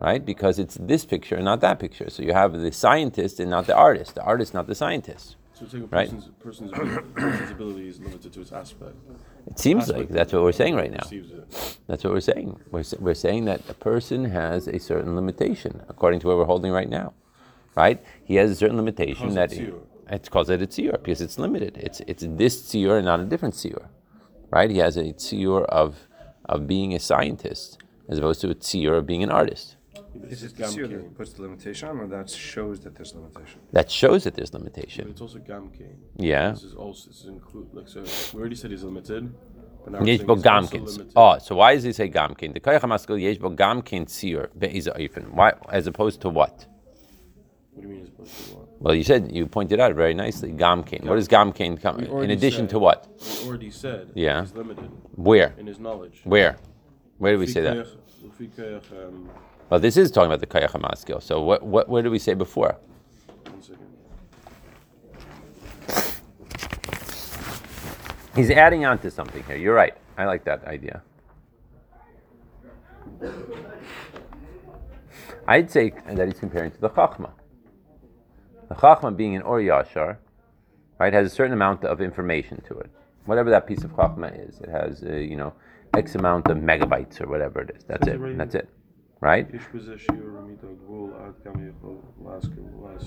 right? 0.00 0.24
Because 0.24 0.58
it's 0.58 0.76
this 0.80 1.04
picture 1.04 1.36
and 1.36 1.44
not 1.44 1.60
that 1.60 1.78
picture. 1.78 2.10
So 2.10 2.22
you 2.22 2.32
have 2.32 2.52
the 2.52 2.72
scientist 2.72 3.40
and 3.40 3.50
not 3.50 3.66
the 3.66 3.74
artist. 3.74 4.14
The 4.14 4.22
artist, 4.22 4.54
not 4.54 4.66
the 4.66 4.74
scientist. 4.74 5.36
So 5.54 5.64
it's 5.64 5.74
like 5.74 5.82
a 5.82 5.86
Right. 5.86 6.08
person's, 6.40 6.70
person's, 6.72 7.50
ability, 7.50 7.88
is 7.88 7.98
limited 7.98 8.32
to 8.32 8.40
its 8.40 8.52
aspect. 8.52 8.94
It 9.46 9.58
seems 9.58 9.84
Aspect 9.84 9.98
like 9.98 10.08
that's 10.10 10.32
what 10.32 10.42
we're 10.42 10.52
saying 10.52 10.76
right 10.76 10.92
now. 10.92 11.04
That's 11.88 12.04
what 12.04 12.12
we're 12.12 12.20
saying. 12.20 12.60
We're, 12.70 12.84
we're 13.00 13.14
saying 13.14 13.46
that 13.46 13.62
a 13.68 13.74
person 13.74 14.26
has 14.26 14.68
a 14.68 14.78
certain 14.78 15.16
limitation, 15.16 15.82
according 15.88 16.20
to 16.20 16.28
what 16.28 16.36
we're 16.36 16.44
holding 16.44 16.70
right 16.70 16.88
now. 16.88 17.14
Right? 17.74 18.02
He 18.24 18.36
has 18.36 18.50
a 18.50 18.54
certain 18.54 18.76
limitation 18.76 19.34
that 19.34 19.52
it 19.52 19.74
it's 20.10 20.28
called 20.28 20.50
it 20.50 20.62
a 20.62 20.66
tziyur 20.66 20.92
because 20.92 21.20
it's 21.20 21.38
limited. 21.38 21.76
It's 21.78 22.00
it's 22.06 22.24
this 22.26 22.62
tziyur 22.62 22.96
and 22.96 23.04
not 23.04 23.20
a 23.20 23.24
different 23.24 23.54
tziyur. 23.54 23.88
Right? 24.50 24.70
He 24.70 24.78
has 24.78 24.96
a 24.96 25.04
tziyur 25.04 25.64
of 25.64 26.08
of 26.44 26.66
being 26.66 26.94
a 26.94 26.98
scientist 26.98 27.78
as 28.08 28.18
opposed 28.18 28.40
to 28.40 28.50
a 28.50 28.54
tziyur 28.54 28.98
of 28.98 29.06
being 29.06 29.22
an 29.22 29.30
artist. 29.30 29.76
Is 30.14 30.40
This 30.40 30.52
it 30.52 30.56
gam 30.58 30.68
this 30.74 30.88
that 30.88 31.14
puts 31.16 31.32
the 31.34 31.42
limitation 31.42 31.88
on, 31.88 31.98
or 32.00 32.06
that 32.08 32.30
shows 32.30 32.80
that 32.80 32.94
there's 32.96 33.14
limitation? 33.14 33.60
That 33.72 33.90
shows 33.90 34.24
that 34.24 34.34
there's 34.34 34.50
But 34.50 34.60
limitation. 34.60 35.08
it's 35.10 35.20
also 35.20 35.38
gam 35.38 35.70
cane. 35.70 35.98
Yeah. 36.16 36.50
This 36.52 36.64
is 36.64 36.74
also 36.74 37.08
this 37.10 37.20
is 37.20 37.26
include 37.26 37.68
like 37.74 37.88
so. 37.88 38.02
We 38.34 38.40
already 38.40 38.56
said 38.56 38.70
he's 38.70 38.82
limited. 38.84 39.32
But 39.84 39.92
now 39.92 40.00
we're 40.00 40.06
Yesh 40.06 40.18
saying 40.18 40.26
bo 40.26 40.34
he's 40.34 40.46
also 40.46 40.76
gamkin. 40.76 40.86
limited. 40.86 41.12
Oh, 41.14 41.38
so 41.38 41.54
why 41.56 41.74
does 41.74 41.84
he 41.84 41.92
say 41.92 42.08
gamkin? 42.08 42.52
The 42.54 42.60
koyach 42.60 42.80
hamaskil 42.80 43.20
yesh 43.20 43.38
bo 43.38 43.50
gamkin 43.50 44.06
tziyur 44.06 44.48
be'iza 44.58 44.96
oifen. 44.98 45.30
Why, 45.32 45.52
as 45.70 45.86
opposed 45.86 46.20
to 46.22 46.30
what? 46.30 46.66
What 47.72 47.82
do 47.82 47.88
you 47.88 47.88
mean 47.94 48.02
as 48.02 48.08
opposed 48.08 48.34
to 48.48 48.56
what? 48.56 48.68
Well, 48.80 48.94
you 48.94 49.04
said 49.04 49.30
you 49.30 49.46
pointed 49.46 49.78
out 49.78 49.94
very 49.94 50.14
nicely. 50.14 50.52
Gamkin. 50.52 51.04
What 51.04 51.16
does 51.16 51.28
gamkin 51.28 51.80
come 51.80 51.98
We 51.98 52.04
in 52.06 52.10
already 52.10 52.32
addition 52.32 52.64
said- 52.64 52.70
to 52.70 52.78
what? 52.78 53.06
We 53.42 53.48
already 53.48 53.70
said 53.70 54.10
Yeah. 54.14 54.40
he's 54.40 54.54
limited 54.54 54.90
Where? 55.14 55.54
in 55.58 55.66
his 55.66 55.78
knowledge. 55.78 56.22
Where? 56.24 56.56
Where 57.18 57.32
do 57.34 57.38
we 57.38 57.46
say 57.46 57.60
that? 57.60 57.86
Lefi 58.24 58.48
koyach, 58.56 58.82
um, 59.08 59.28
Well, 59.70 59.80
this 59.80 59.96
is 59.96 60.10
talking 60.10 60.30
about 60.32 60.40
the 60.40 60.46
koyach 60.46 60.70
hamaskil. 60.70 61.22
So 61.22 61.42
what? 61.42 61.62
What? 61.62 61.88
Where 61.88 62.02
did 62.02 62.10
we 62.10 62.18
say 62.18 62.34
before? 62.34 62.76
He's 68.34 68.50
adding 68.50 68.84
on 68.84 68.98
to 69.00 69.10
something 69.10 69.42
here. 69.44 69.56
You're 69.56 69.74
right. 69.74 69.94
I 70.16 70.24
like 70.24 70.44
that 70.44 70.64
idea. 70.64 71.02
I'd 75.46 75.70
say 75.70 75.92
that 76.06 76.28
he's 76.28 76.38
comparing 76.38 76.70
to 76.70 76.80
the 76.80 76.90
Chachma. 76.90 77.30
The 78.68 78.76
Chachma 78.76 79.16
being 79.16 79.34
an 79.34 79.42
Or 79.42 79.60
Yashar, 79.60 80.18
right, 81.00 81.12
has 81.12 81.26
a 81.26 81.30
certain 81.30 81.54
amount 81.54 81.84
of 81.84 82.00
information 82.00 82.62
to 82.68 82.78
it. 82.78 82.90
Whatever 83.24 83.50
that 83.50 83.66
piece 83.66 83.82
of 83.82 83.90
Chachma 83.92 84.48
is, 84.48 84.60
it 84.60 84.68
has, 84.68 85.02
uh, 85.02 85.14
you 85.14 85.36
know, 85.36 85.52
X 85.94 86.14
amount 86.14 86.48
of 86.48 86.58
megabytes 86.58 87.20
or 87.20 87.28
whatever 87.28 87.62
it 87.62 87.74
is. 87.76 87.84
That's 87.84 88.06
it. 88.06 88.38
That's 88.38 88.54
it. 88.54 88.68
Right? 89.20 89.48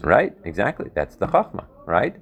Right, 0.04 0.38
exactly. 0.44 0.90
That's 0.94 1.16
the 1.16 1.28
Chachma, 1.28 1.66
right? 1.86 2.16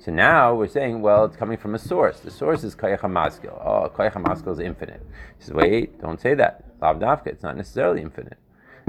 So 0.00 0.10
now 0.10 0.54
we're 0.56 0.66
saying, 0.66 1.02
well, 1.02 1.24
it's 1.24 1.36
coming 1.36 1.56
from 1.56 1.76
a 1.76 1.78
source. 1.78 2.18
The 2.18 2.32
source 2.32 2.64
is 2.64 2.74
Kayach 2.74 3.00
HaMaskil. 3.00 3.52
Oh, 3.64 3.92
Kayach 3.96 4.14
HaMaskil 4.14 4.52
is 4.54 4.58
infinite. 4.58 5.06
He 5.38 5.44
says, 5.44 5.54
wait, 5.54 6.00
don't 6.00 6.20
say 6.20 6.34
that. 6.34 6.78
Lavdavka, 6.80 7.28
it's 7.28 7.44
not 7.44 7.56
necessarily 7.56 8.02
infinite. 8.02 8.38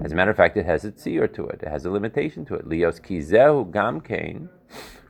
As 0.04 0.14
a 0.14 0.16
matter 0.16 0.32
of 0.32 0.38
fact, 0.38 0.58
it 0.58 0.66
has 0.66 0.86
a 0.86 0.92
tzir 0.92 1.32
to 1.34 1.46
it. 1.48 1.62
It 1.62 1.68
has 1.68 1.86
a 1.86 1.92
limitation 1.92 2.46
to 2.46 2.56
it. 2.56 2.66
Lios 2.68 3.00
kizehu 3.02 3.70
gamkein 3.72 4.48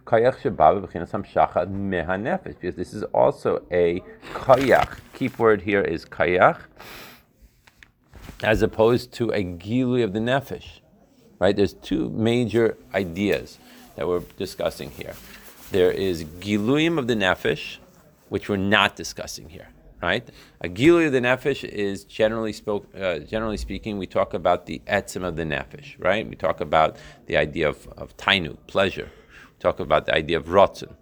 kayach 0.05 0.41
shebav 0.41 0.91
hamshacha 0.91 1.67
meha 1.67 2.17
nefesh. 2.19 2.60
Because 2.60 2.75
this 2.75 2.93
is 2.93 3.03
also 3.13 3.63
a 3.72 4.01
kayach. 4.34 4.98
Key 5.13 5.29
word 5.38 5.62
here 5.62 5.81
is 5.81 6.05
kayach 6.05 6.58
as 8.43 8.62
opposed 8.62 9.12
to 9.13 9.29
a 9.31 9.43
gilui 9.43 10.03
of 10.03 10.13
the 10.13 10.19
nefesh. 10.19 10.79
Right? 11.39 11.55
There's 11.55 11.74
two 11.74 12.10
major 12.10 12.77
ideas 12.93 13.60
that 13.96 14.08
we're 14.08 14.22
discussing 14.38 14.91
here. 14.91 15.13
There 15.72 15.91
is 15.91 16.24
giluyim 16.24 16.98
of 16.98 17.08
the 17.08 17.15
nefesh, 17.15 17.77
which 18.29 18.50
we're 18.50 18.58
not 18.58 18.96
discussing 18.96 19.50
here. 19.50 19.69
Right? 20.01 20.27
A 20.62 20.69
gilui 20.69 21.08
of 21.08 21.12
the 21.12 21.19
nefesh 21.19 21.63
is 21.63 22.05
generally 22.05 22.53
spoke, 22.53 22.88
uh, 22.96 23.19
generally 23.19 23.58
speaking, 23.58 23.98
we 23.98 24.08
talk 24.08 24.34
about 24.34 24.65
the 24.65 24.81
etzim 24.88 25.24
of 25.24 25.36
the 25.36 25.43
nefesh. 25.43 25.96
Right? 26.00 26.27
We 26.27 26.36
talk 26.36 26.62
about 26.62 26.98
the 27.25 27.38
idea 27.38 27.69
of, 27.69 27.88
of 27.98 28.15
tainu, 28.17 28.58
pleasure. 28.67 29.12
We 29.48 29.60
talk 29.60 29.79
about 29.79 30.05
the 30.05 30.15
idea 30.15 30.38
of 30.38 30.46
rotzen. 30.46 30.96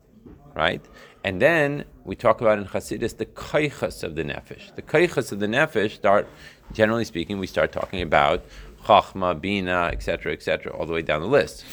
Right? 0.58 0.84
And 1.24 1.40
then 1.40 1.86
we 2.04 2.16
talk 2.16 2.42
about 2.42 2.58
in 2.58 2.66
Hasidus 2.66 3.18
the 3.18 3.28
kaichas 3.28 4.04
of 4.04 4.16
the 4.16 4.24
nefesh. 4.24 4.76
The 4.76 4.82
kaichas 4.82 5.32
of 5.32 5.40
the 5.40 5.46
nefesh 5.46 5.92
start, 5.92 6.28
generally 6.74 7.06
speaking, 7.06 7.38
we 7.38 7.46
start 7.46 7.72
talking 7.72 8.02
about 8.02 8.44
chachma, 8.86 9.40
bina, 9.40 9.90
etc., 9.94 10.34
etc., 10.34 10.74
all 10.74 10.88
the 10.88 10.94
way 10.94 11.04
down 11.04 11.22
the 11.22 11.28
list. 11.28 11.64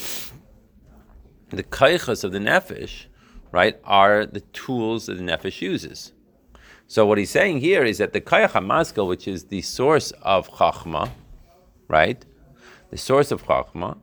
The 1.49 1.62
kaichas 1.62 2.25
of 2.25 2.33
the 2.33 2.41
nefesh, 2.41 3.07
right, 3.53 3.79
are 3.85 4.26
the 4.26 4.41
tools 4.41 5.07
that 5.07 5.14
the 5.14 5.23
nefesh 5.23 5.62
uses. 5.62 6.12
So 6.87 7.07
what 7.07 7.17
he's 7.17 7.31
saying 7.31 7.61
here 7.61 7.85
is 7.85 7.97
that 7.99 8.12
the 8.12 8.21
kayach 8.21 8.50
hamaskel, 8.50 9.09
which 9.09 9.26
is 9.26 9.45
the 9.45 9.62
source 9.62 10.11
of 10.21 10.50
chachma, 10.50 11.09
right, 11.88 12.23
the 12.91 12.99
source 12.99 13.31
of 13.31 13.47
chachma, 13.47 13.97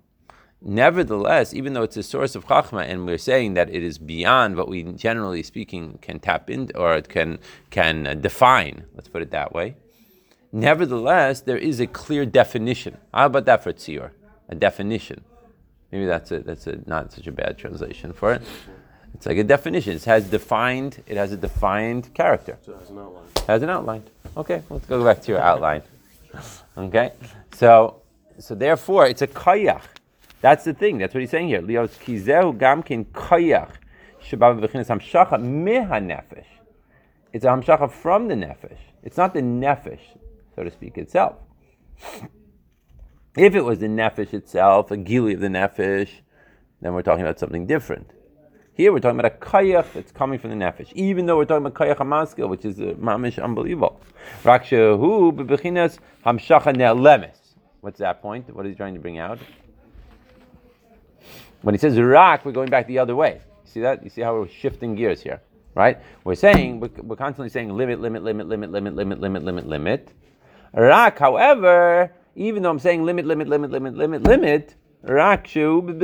nevertheless, 0.61 1.53
even 1.53 1.73
though 1.73 1.83
it's 1.83 1.97
a 1.97 2.03
source 2.03 2.35
of 2.35 2.47
chachma, 2.47 2.87
and 2.87 3.05
we're 3.05 3.17
saying 3.17 3.55
that 3.55 3.69
it 3.69 3.83
is 3.83 3.97
beyond 3.97 4.55
what 4.55 4.69
we 4.69 4.83
generally 4.83 5.43
speaking 5.43 5.97
can 6.01 6.19
tap 6.19 6.49
into 6.49 6.77
or 6.77 6.95
it 6.95 7.09
can 7.09 7.39
can 7.69 8.07
uh, 8.07 8.13
define, 8.13 8.85
let's 8.95 9.07
put 9.07 9.21
it 9.21 9.31
that 9.31 9.53
way. 9.53 9.75
Nevertheless, 10.51 11.41
there 11.41 11.57
is 11.57 11.79
a 11.79 11.87
clear 11.87 12.25
definition. 12.25 12.97
How 13.13 13.27
about 13.27 13.45
that 13.45 13.63
for 13.63 13.71
tziyur? 13.71 14.11
A 14.49 14.55
definition. 14.55 15.23
Maybe 15.91 16.05
that's 16.05 16.31
a, 16.31 16.39
that's 16.39 16.67
a, 16.67 16.79
not 16.87 17.11
such 17.11 17.27
a 17.27 17.31
bad 17.31 17.57
translation 17.57 18.13
for 18.13 18.33
it. 18.33 18.41
It's 19.13 19.25
like 19.25 19.37
a 19.37 19.43
definition. 19.43 19.95
It 19.95 20.05
has 20.05 20.29
defined. 20.29 21.03
It 21.07 21.17
has 21.17 21.31
a 21.31 21.37
defined 21.37 22.13
character. 22.13 22.57
So 22.65 22.73
it 22.73 22.79
has 22.79 22.89
an 22.89 22.99
outline. 22.99 23.23
Has 23.47 23.61
an 23.61 23.69
outline. 23.69 24.03
Okay, 24.37 24.61
let's 24.69 24.85
go 24.85 25.03
back 25.03 25.21
to 25.23 25.31
your 25.31 25.41
outline. 25.41 25.83
Okay, 26.77 27.11
so 27.53 28.01
so 28.39 28.55
therefore 28.55 29.05
it's 29.07 29.21
a 29.21 29.27
kayach. 29.27 29.83
That's 30.41 30.63
the 30.63 30.73
thing. 30.73 30.97
That's 30.97 31.13
what 31.13 31.21
he's 31.21 31.29
saying 31.29 31.47
here. 31.47 31.61
Lios 31.61 31.97
kizehu 31.99 32.57
gamkin 32.57 33.05
shabav 33.05 34.59
v'chinas 34.59 34.87
hamshacha 34.87 35.39
nefesh. 35.39 36.45
It's 37.31 37.45
a 37.45 37.49
hamshacha 37.49 37.91
from 37.91 38.27
the 38.27 38.35
nefesh. 38.35 38.79
It's 39.03 39.17
not 39.17 39.33
the 39.33 39.41
nefesh, 39.41 40.01
so 40.55 40.63
to 40.63 40.71
speak, 40.71 40.97
itself. 40.97 41.35
If 43.37 43.55
it 43.55 43.61
was 43.61 43.79
the 43.79 43.87
nefesh 43.87 44.33
itself, 44.33 44.91
a 44.91 44.97
gili 44.97 45.35
of 45.35 45.39
the 45.39 45.47
nefesh, 45.47 46.09
then 46.81 46.93
we're 46.93 47.03
talking 47.03 47.21
about 47.21 47.39
something 47.39 47.67
different. 47.67 48.11
Here 48.73 48.91
we're 48.91 48.99
talking 48.99 49.19
about 49.19 49.31
a 49.31 49.37
kayach 49.37 49.93
that's 49.93 50.11
coming 50.11 50.39
from 50.39 50.49
the 50.49 50.55
nefesh, 50.55 50.91
even 50.93 51.27
though 51.27 51.37
we're 51.37 51.45
talking 51.45 51.65
about 51.65 51.75
kayach 51.75 51.97
hamaskil, 51.97 52.49
which 52.49 52.65
is 52.65 52.79
uh, 52.79 52.95
mamish 52.99 53.41
unbelievable. 53.41 54.01
Rakshahu 54.43 55.33
bebechinas 55.33 55.99
hamshacha 56.25 56.75
ne'lemes. 56.75 57.37
What's 57.81 57.99
that 57.99 58.21
point? 58.21 58.53
What 58.55 58.65
is 58.65 58.71
he 58.71 58.75
trying 58.75 58.95
to 58.95 58.99
bring 58.99 59.19
out? 59.19 59.39
When 61.61 61.75
he 61.75 61.79
says 61.79 61.99
rak, 61.99 62.45
we're 62.45 62.51
going 62.51 62.69
back 62.69 62.87
the 62.87 62.99
other 62.99 63.15
way. 63.15 63.41
See 63.65 63.81
that? 63.81 64.03
You 64.03 64.09
see 64.09 64.21
how 64.21 64.33
we're 64.35 64.47
shifting 64.47 64.95
gears 64.95 65.21
here, 65.21 65.41
right? 65.75 65.99
We're 66.23 66.35
saying 66.35 66.79
we're, 66.79 67.15
constantly 67.15 67.49
saying 67.49 67.69
limit, 67.69 68.01
limit, 68.01 68.23
limit, 68.23 68.47
limit, 68.47 68.71
limit, 68.71 68.95
limit, 68.95 69.19
limit, 69.21 69.43
limit, 69.43 69.67
limit. 69.67 70.13
Rak, 70.73 71.19
however, 71.19 72.11
even 72.35 72.63
though 72.63 72.71
I'm 72.71 72.79
saying 72.79 73.03
limit, 73.03 73.25
limit, 73.25 73.47
limit, 73.47 73.71
limit, 73.71 73.93
limit, 73.93 74.23
limit, 74.23 74.75
rak 75.03 75.47
shu. 75.47 75.87
In 75.87 75.99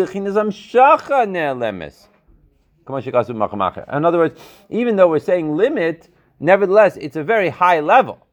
other 4.06 4.18
words, 4.18 4.40
even 4.70 4.96
though 4.96 5.10
we're 5.10 5.20
saying 5.20 5.56
limit, 5.58 6.10
nevertheless, 6.40 6.98
it's 6.98 7.16
a 7.16 7.24
very 7.24 7.50
high 7.50 7.80
level. 7.80 8.26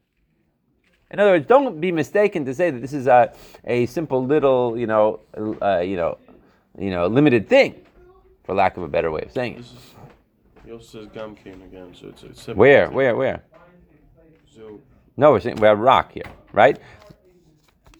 In 1.10 1.20
other 1.20 1.32
words, 1.32 1.46
don't 1.46 1.80
be 1.80 1.92
mistaken 1.92 2.44
to 2.44 2.54
say 2.54 2.70
that 2.70 2.80
this 2.80 2.92
is 2.92 3.06
a, 3.06 3.32
a 3.64 3.86
simple 3.86 4.24
little, 4.24 4.76
you 4.78 4.86
know, 4.86 5.20
uh, 5.62 5.78
you 5.78 5.96
know, 5.96 6.18
you 6.78 6.90
know, 6.90 7.06
a 7.06 7.08
limited 7.08 7.48
thing, 7.48 7.74
for 8.44 8.54
lack 8.54 8.76
of 8.76 8.82
a 8.82 8.88
better 8.88 9.10
way 9.10 9.22
of 9.22 9.32
saying 9.32 9.54
it. 9.54 9.58
This 9.58 9.72
is, 9.72 9.94
he 10.64 10.72
also 10.72 11.00
says 11.00 11.08
gamkin 11.08 11.64
again, 11.64 11.94
so 11.94 12.08
it's 12.08 12.48
a. 12.48 12.54
Where, 12.54 12.90
where, 12.90 13.16
where? 13.16 13.42
So 14.54 14.80
No, 15.16 15.32
we're 15.32 15.40
saying 15.40 15.56
we're 15.56 15.74
rock 15.74 16.12
here, 16.12 16.24
right? 16.52 16.78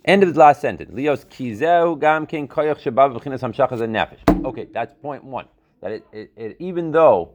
End 0.05 0.23
of 0.23 0.35
the 0.35 0.39
last 0.39 0.61
sentence. 0.61 0.93
Leos 0.93 1.25
kizeu 1.25 1.99
gam 1.99 2.27
king 2.27 2.49
koyach 2.49 2.81
shabav 2.81 3.17
v'chinas 3.17 3.41
hamshachas 3.41 3.81
nefesh. 3.81 4.45
Okay, 4.45 4.69
that's 4.73 4.95
point 5.01 5.25
one. 5.25 5.47
That 5.81 5.93
it, 5.93 6.07
it, 6.13 6.33
it, 6.37 6.57
even 6.59 6.93
though 6.93 7.33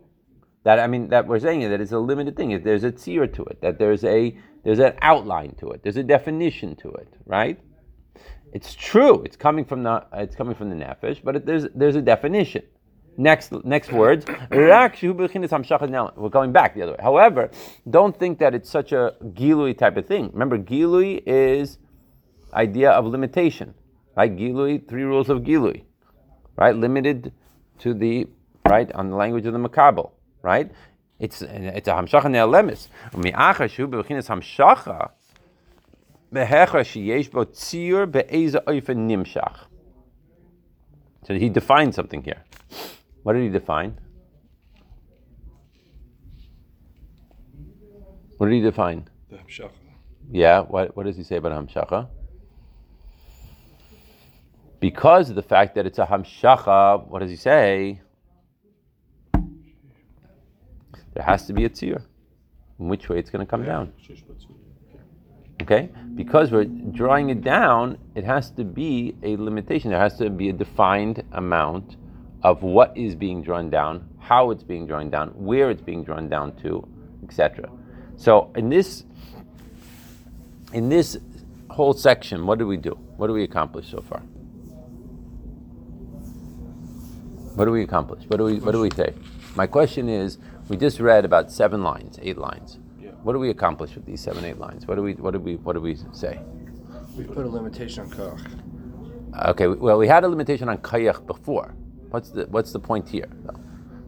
that 0.63 0.79
I 0.79 0.87
mean 0.87 1.09
that 1.09 1.27
we're 1.27 1.39
saying 1.39 1.61
that 1.69 1.79
it's 1.79 1.91
a 1.91 1.99
limited 1.99 2.35
thing. 2.35 2.51
Is 2.51 2.63
there's 2.63 2.83
a 2.83 2.91
tzir 2.91 3.31
to 3.33 3.43
it. 3.45 3.61
That 3.61 3.79
there's 3.79 4.03
a 4.03 4.37
there's 4.63 4.79
an 4.79 4.93
outline 5.01 5.55
to 5.59 5.69
it. 5.71 5.83
There's 5.83 5.97
a 5.97 6.03
definition 6.03 6.75
to 6.77 6.89
it. 6.91 7.13
Right? 7.25 7.59
It's 8.51 8.73
true. 8.73 9.21
It's 9.23 9.35
coming 9.35 9.65
from 9.65 9.83
the 9.83 10.05
it's 10.13 10.35
coming 10.35 10.55
from 10.55 10.69
the 10.69 10.75
nefesh, 10.75 11.21
but 11.23 11.35
it, 11.35 11.45
there's 11.45 11.67
there's 11.75 11.95
a 11.95 12.01
definition. 12.01 12.63
Next 13.17 13.51
next 13.63 13.91
words. 13.91 14.25
Rak 14.51 14.95
shehu 14.95 15.13
b'chinas 15.13 15.49
hamshachas 15.49 15.89
now. 15.89 16.13
We're 16.15 16.29
going 16.29 16.51
back 16.51 16.73
the 16.73 16.81
other 16.81 16.93
way. 16.93 16.97
However, 17.01 17.51
don't 17.89 18.17
think 18.17 18.39
that 18.39 18.55
it's 18.55 18.69
such 18.69 18.91
a 18.91 19.15
gilui 19.23 19.77
type 19.77 19.97
of 19.97 20.05
thing. 20.07 20.29
Remember, 20.33 20.57
gilui 20.57 21.21
is 21.25 21.77
idea 22.53 22.91
of 22.91 23.05
limitation. 23.05 23.73
Right? 24.15 24.35
Gilui, 24.35 24.87
three 24.87 25.03
rules 25.03 25.29
of 25.29 25.39
gilui. 25.39 25.83
Right? 26.55 26.75
Limited 26.75 27.33
to 27.79 27.93
the 27.93 28.27
right 28.67 28.91
on 28.93 29.09
the 29.09 29.15
language 29.15 29.45
of 29.45 29.53
the 29.53 29.59
makabel. 29.59 30.11
Right? 30.41 30.71
It's 31.19 31.41
it's 31.41 31.87
a 31.87 31.91
hamshacha 31.91 32.23
ne'alemis. 32.23 32.87
Umi'achar 33.11 33.67
shehu 33.69 33.87
b'chinas 33.87 34.27
hamshacha 34.27 34.41
behecha 34.87 35.07
sheyesh 35.07 35.07
bo 35.07 35.07
tzir 35.07 35.07
be'eza 35.07 35.07
oifen 35.07 35.07
nimshach. 35.07 35.11
So 41.25 41.33
he 41.33 41.49
defined 41.49 41.95
something 41.95 42.23
here. 42.23 42.43
What 43.23 43.33
did 43.33 43.43
he 43.43 43.49
define? 43.49 43.99
What 48.37 48.47
did 48.47 48.55
he 48.55 48.61
define? 48.61 49.07
The 49.29 49.37
hamshacha. 49.37 49.71
Yeah, 50.31 50.61
what, 50.61 50.95
what 50.95 51.05
does 51.05 51.17
he 51.17 51.23
say 51.23 51.37
about 51.37 51.51
hamshacha? 51.51 52.07
Because 54.79 55.29
of 55.29 55.35
the 55.35 55.43
fact 55.43 55.75
that 55.75 55.85
it's 55.85 55.99
a 55.99 56.05
hamshacha, 56.05 57.07
what 57.07 57.19
does 57.19 57.29
he 57.29 57.35
say? 57.35 58.01
There 61.13 61.23
has 61.25 61.47
to 61.47 61.53
be 61.53 61.65
a 61.65 61.69
tzir. 61.69 62.03
In 62.79 62.87
which 62.87 63.09
way 63.09 63.19
it's 63.19 63.29
going 63.29 63.45
to 63.45 63.49
come 63.49 63.65
down. 63.65 63.91
Okay? 65.61 65.89
Because 66.15 66.51
we're 66.51 66.65
drawing 66.65 67.29
it 67.29 67.41
down, 67.41 67.97
it 68.15 68.23
has 68.23 68.51
to 68.51 68.63
be 68.63 69.15
a 69.23 69.37
limitation. 69.37 69.91
There 69.91 69.99
has 69.99 70.17
to 70.17 70.29
be 70.29 70.49
a 70.49 70.53
defined 70.53 71.23
amount 71.31 71.97
of 72.43 72.63
what 72.63 72.95
is 72.97 73.15
being 73.15 73.41
drawn 73.41 73.69
down, 73.69 74.07
how 74.19 74.51
it's 74.51 74.63
being 74.63 74.87
drawn 74.87 75.09
down, 75.09 75.29
where 75.29 75.69
it's 75.69 75.81
being 75.81 76.03
drawn 76.03 76.29
down 76.29 76.55
to, 76.57 76.87
etc. 77.23 77.69
So 78.15 78.51
in 78.55 78.69
this 78.69 79.05
in 80.73 80.89
this 80.89 81.17
whole 81.69 81.93
section, 81.93 82.45
what 82.45 82.59
do 82.59 82.67
we 82.67 82.77
do? 82.77 82.91
What 83.17 83.27
do 83.27 83.33
we 83.33 83.43
accomplish 83.43 83.89
so 83.89 84.01
far? 84.01 84.19
What 87.55 87.65
do 87.65 87.71
we 87.71 87.83
accomplish? 87.83 88.23
What 88.27 88.37
do 88.37 88.45
we 88.45 88.59
what 88.59 88.71
do 88.71 88.81
we 88.81 88.91
say? 88.91 89.13
My 89.55 89.67
question 89.67 90.07
is, 90.07 90.37
we 90.69 90.77
just 90.77 90.99
read 90.99 91.25
about 91.25 91.51
seven 91.51 91.83
lines, 91.83 92.19
eight 92.21 92.37
lines. 92.37 92.79
What 93.23 93.33
do 93.33 93.39
we 93.39 93.49
accomplish 93.49 93.95
with 93.95 94.05
these 94.05 94.21
seven, 94.21 94.45
eight 94.45 94.59
lines? 94.59 94.87
What 94.87 94.95
do 94.95 95.03
we 95.03 95.13
what 95.13 95.31
do 95.31 95.39
we 95.39 95.55
what 95.57 95.73
do 95.73 95.81
we 95.81 95.95
say? 96.13 96.39
We 97.17 97.25
put 97.25 97.45
a 97.45 97.49
limitation 97.49 98.03
on 98.03 98.09
koch. 98.11 98.39
Okay, 99.49 99.67
well, 99.67 99.97
we 99.97 100.07
had 100.07 100.23
a 100.23 100.27
limitation 100.27 100.69
on 100.69 100.77
kayach 100.77 101.25
before. 101.27 101.75
What's 102.09 102.29
the 102.29 102.45
what's 102.47 102.71
the 102.71 102.79
point 102.79 103.09
here? 103.09 103.29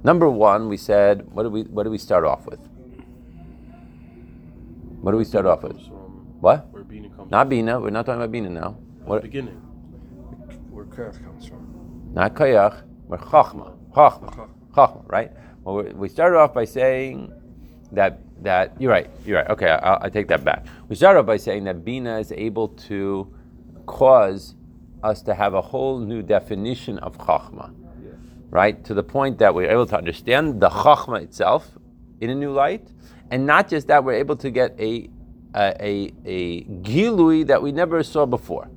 Number 0.04 0.30
one, 0.30 0.70
we 0.70 0.78
said 0.78 1.30
what 1.32 1.44
do 1.44 1.50
we 1.50 1.64
what 1.64 1.84
did 1.84 1.90
we 1.90 1.98
start 1.98 2.24
off 2.26 2.46
with? 2.46 2.60
What 5.02 5.12
do 5.12 5.18
we 5.18 5.26
start 5.26 5.46
off 5.46 5.64
with? 5.64 5.78
What? 6.40 6.68
where 6.72 6.84
Bina 6.84 7.10
comes 7.10 7.30
Not 7.30 7.50
bina. 7.50 7.80
We're 7.80 7.90
not 7.92 8.06
talking 8.06 8.22
about 8.22 8.32
bina 8.32 8.50
now. 8.50 8.78
What? 9.04 9.24
Beginning. 9.24 9.56
Where 10.72 10.86
Kach 10.86 11.24
comes 11.24 11.46
from. 11.46 12.12
Not 12.14 12.34
kayach. 12.34 12.84
We're 13.08 13.18
chachma. 13.18 13.78
Chachma. 13.92 14.50
Chachma. 14.74 15.04
Right. 15.08 15.32
Well, 15.64 15.76
we 15.76 15.84
we 15.94 16.10
started 16.10 16.38
off 16.38 16.54
by 16.54 16.66
saying 16.66 17.32
that 17.92 18.22
that 18.42 18.80
you're 18.80 18.92
right. 18.92 19.10
You're 19.26 19.38
right. 19.38 19.50
Okay, 19.50 19.70
I, 19.70 20.06
I 20.06 20.10
take 20.10 20.28
that 20.28 20.44
back. 20.44 20.66
We 20.90 20.96
started 20.96 21.20
off 21.20 21.26
by 21.26 21.38
saying 21.38 21.64
that 21.66 21.86
bina 21.86 22.20
is 22.20 22.32
able 22.32 22.70
to 22.70 23.34
cause 23.86 24.56
us 25.04 25.22
to 25.24 25.34
have 25.34 25.54
a 25.54 25.62
whole 25.62 26.00
new 26.00 26.22
definition 26.22 26.98
of 27.00 27.18
chachma. 27.18 27.74
Right 28.50 28.84
to 28.84 28.94
the 28.94 29.04
point 29.04 29.38
that 29.40 29.56
we're 29.56 29.72
able 29.72 29.86
to 29.86 29.98
understand 29.98 30.60
the 30.60 30.70
chachma 30.70 31.22
itself 31.24 31.70
in 32.20 32.30
a 32.30 32.36
new 32.36 32.52
light, 32.52 32.86
and 33.32 33.46
not 33.46 33.70
just 33.70 33.88
that, 33.88 34.04
we're 34.04 34.14
able 34.14 34.36
to 34.36 34.52
get 34.52 34.78
a 34.80 35.10
a, 35.56 35.74
a, 35.80 36.14
a 36.26 36.64
gilui 36.64 37.46
that 37.48 37.62
we 37.62 37.72
never 37.72 38.04
saw 38.04 38.26
before. 38.26 38.70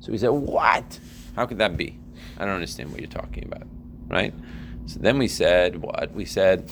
So 0.00 0.12
we 0.12 0.18
said, 0.18 0.30
what? 0.30 0.98
How 1.36 1.46
could 1.46 1.58
that 1.58 1.76
be? 1.76 1.98
I 2.38 2.44
don't 2.44 2.54
understand 2.54 2.90
what 2.90 3.00
you're 3.00 3.08
talking 3.08 3.44
about, 3.44 3.66
right? 4.08 4.32
So 4.86 4.98
then 4.98 5.18
we 5.18 5.28
said, 5.28 5.76
what? 5.76 6.12
We 6.12 6.24
said, 6.24 6.70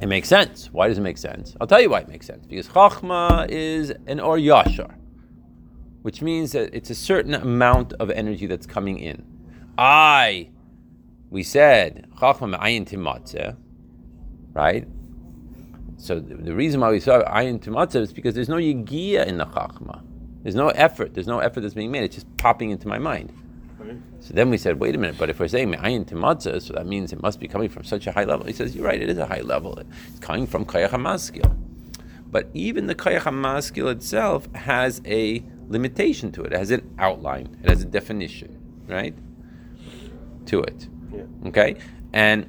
it 0.00 0.06
makes 0.06 0.28
sense. 0.28 0.70
Why 0.72 0.88
does 0.88 0.98
it 0.98 1.02
make 1.02 1.18
sense? 1.18 1.54
I'll 1.60 1.66
tell 1.66 1.80
you 1.80 1.90
why 1.90 2.00
it 2.00 2.08
makes 2.08 2.26
sense. 2.26 2.46
Because 2.46 2.68
Chachma 2.68 3.48
is 3.48 3.92
an 4.06 4.20
Or 4.20 4.36
Yashar, 4.36 4.94
which 6.02 6.20
means 6.22 6.52
that 6.52 6.74
it's 6.74 6.90
a 6.90 6.94
certain 6.94 7.34
amount 7.34 7.92
of 7.94 8.10
energy 8.10 8.46
that's 8.46 8.66
coming 8.66 8.98
in. 8.98 9.24
I, 9.78 10.50
we 11.30 11.42
said, 11.42 12.08
Chachma 12.18 12.50
Me'ayin 12.50 12.86
Timatzeh, 12.86 13.56
right? 14.52 14.86
So 15.96 16.20
the, 16.20 16.34
the 16.34 16.54
reason 16.54 16.80
why 16.80 16.90
we 16.90 17.00
saw 17.00 17.22
Ayin 17.22 17.60
Timatzeh 17.60 17.96
is 17.96 18.12
because 18.12 18.34
there's 18.34 18.48
no 18.48 18.56
Yigia 18.56 19.26
in 19.26 19.38
the 19.38 19.46
Chachma. 19.46 20.02
There's 20.42 20.54
no 20.54 20.68
effort. 20.68 21.14
There's 21.14 21.26
no 21.26 21.38
effort 21.38 21.62
that's 21.62 21.74
being 21.74 21.90
made. 21.90 22.04
It's 22.04 22.16
just 22.16 22.36
popping 22.36 22.70
into 22.70 22.88
my 22.88 22.98
mind. 22.98 23.32
So 24.20 24.32
then 24.32 24.50
we 24.50 24.56
said, 24.56 24.80
wait 24.80 24.94
a 24.94 24.98
minute, 24.98 25.16
but 25.18 25.28
if 25.30 25.38
we're 25.38 25.48
saying 25.48 25.70
Me'ayin 25.70 26.04
Timatzah, 26.06 26.62
so 26.62 26.72
that 26.74 26.86
means 26.86 27.12
it 27.12 27.20
must 27.20 27.38
be 27.40 27.48
coming 27.48 27.68
from 27.68 27.84
such 27.84 28.06
a 28.06 28.12
high 28.12 28.24
level. 28.24 28.46
He 28.46 28.52
says, 28.52 28.74
you're 28.74 28.86
right, 28.86 29.00
it 29.00 29.10
is 29.10 29.18
a 29.18 29.26
high 29.26 29.42
level. 29.42 29.78
It's 29.78 30.18
coming 30.20 30.46
from 30.46 30.64
Kayach 30.64 30.90
HaMaskil. 30.90 31.56
But 32.30 32.48
even 32.54 32.86
the 32.86 32.94
Kayach 32.94 33.22
HaMaskil 33.22 33.90
itself 33.92 34.52
has 34.54 35.00
a 35.04 35.42
limitation 35.68 36.32
to 36.32 36.42
it. 36.42 36.52
It 36.52 36.58
has 36.58 36.70
an 36.70 36.94
outline. 36.98 37.56
It 37.62 37.68
has 37.68 37.82
a 37.82 37.86
definition, 37.86 38.58
right? 38.88 39.14
To 40.46 40.62
it. 40.62 40.88
Yeah. 41.12 41.22
Okay? 41.46 41.76
And 42.12 42.48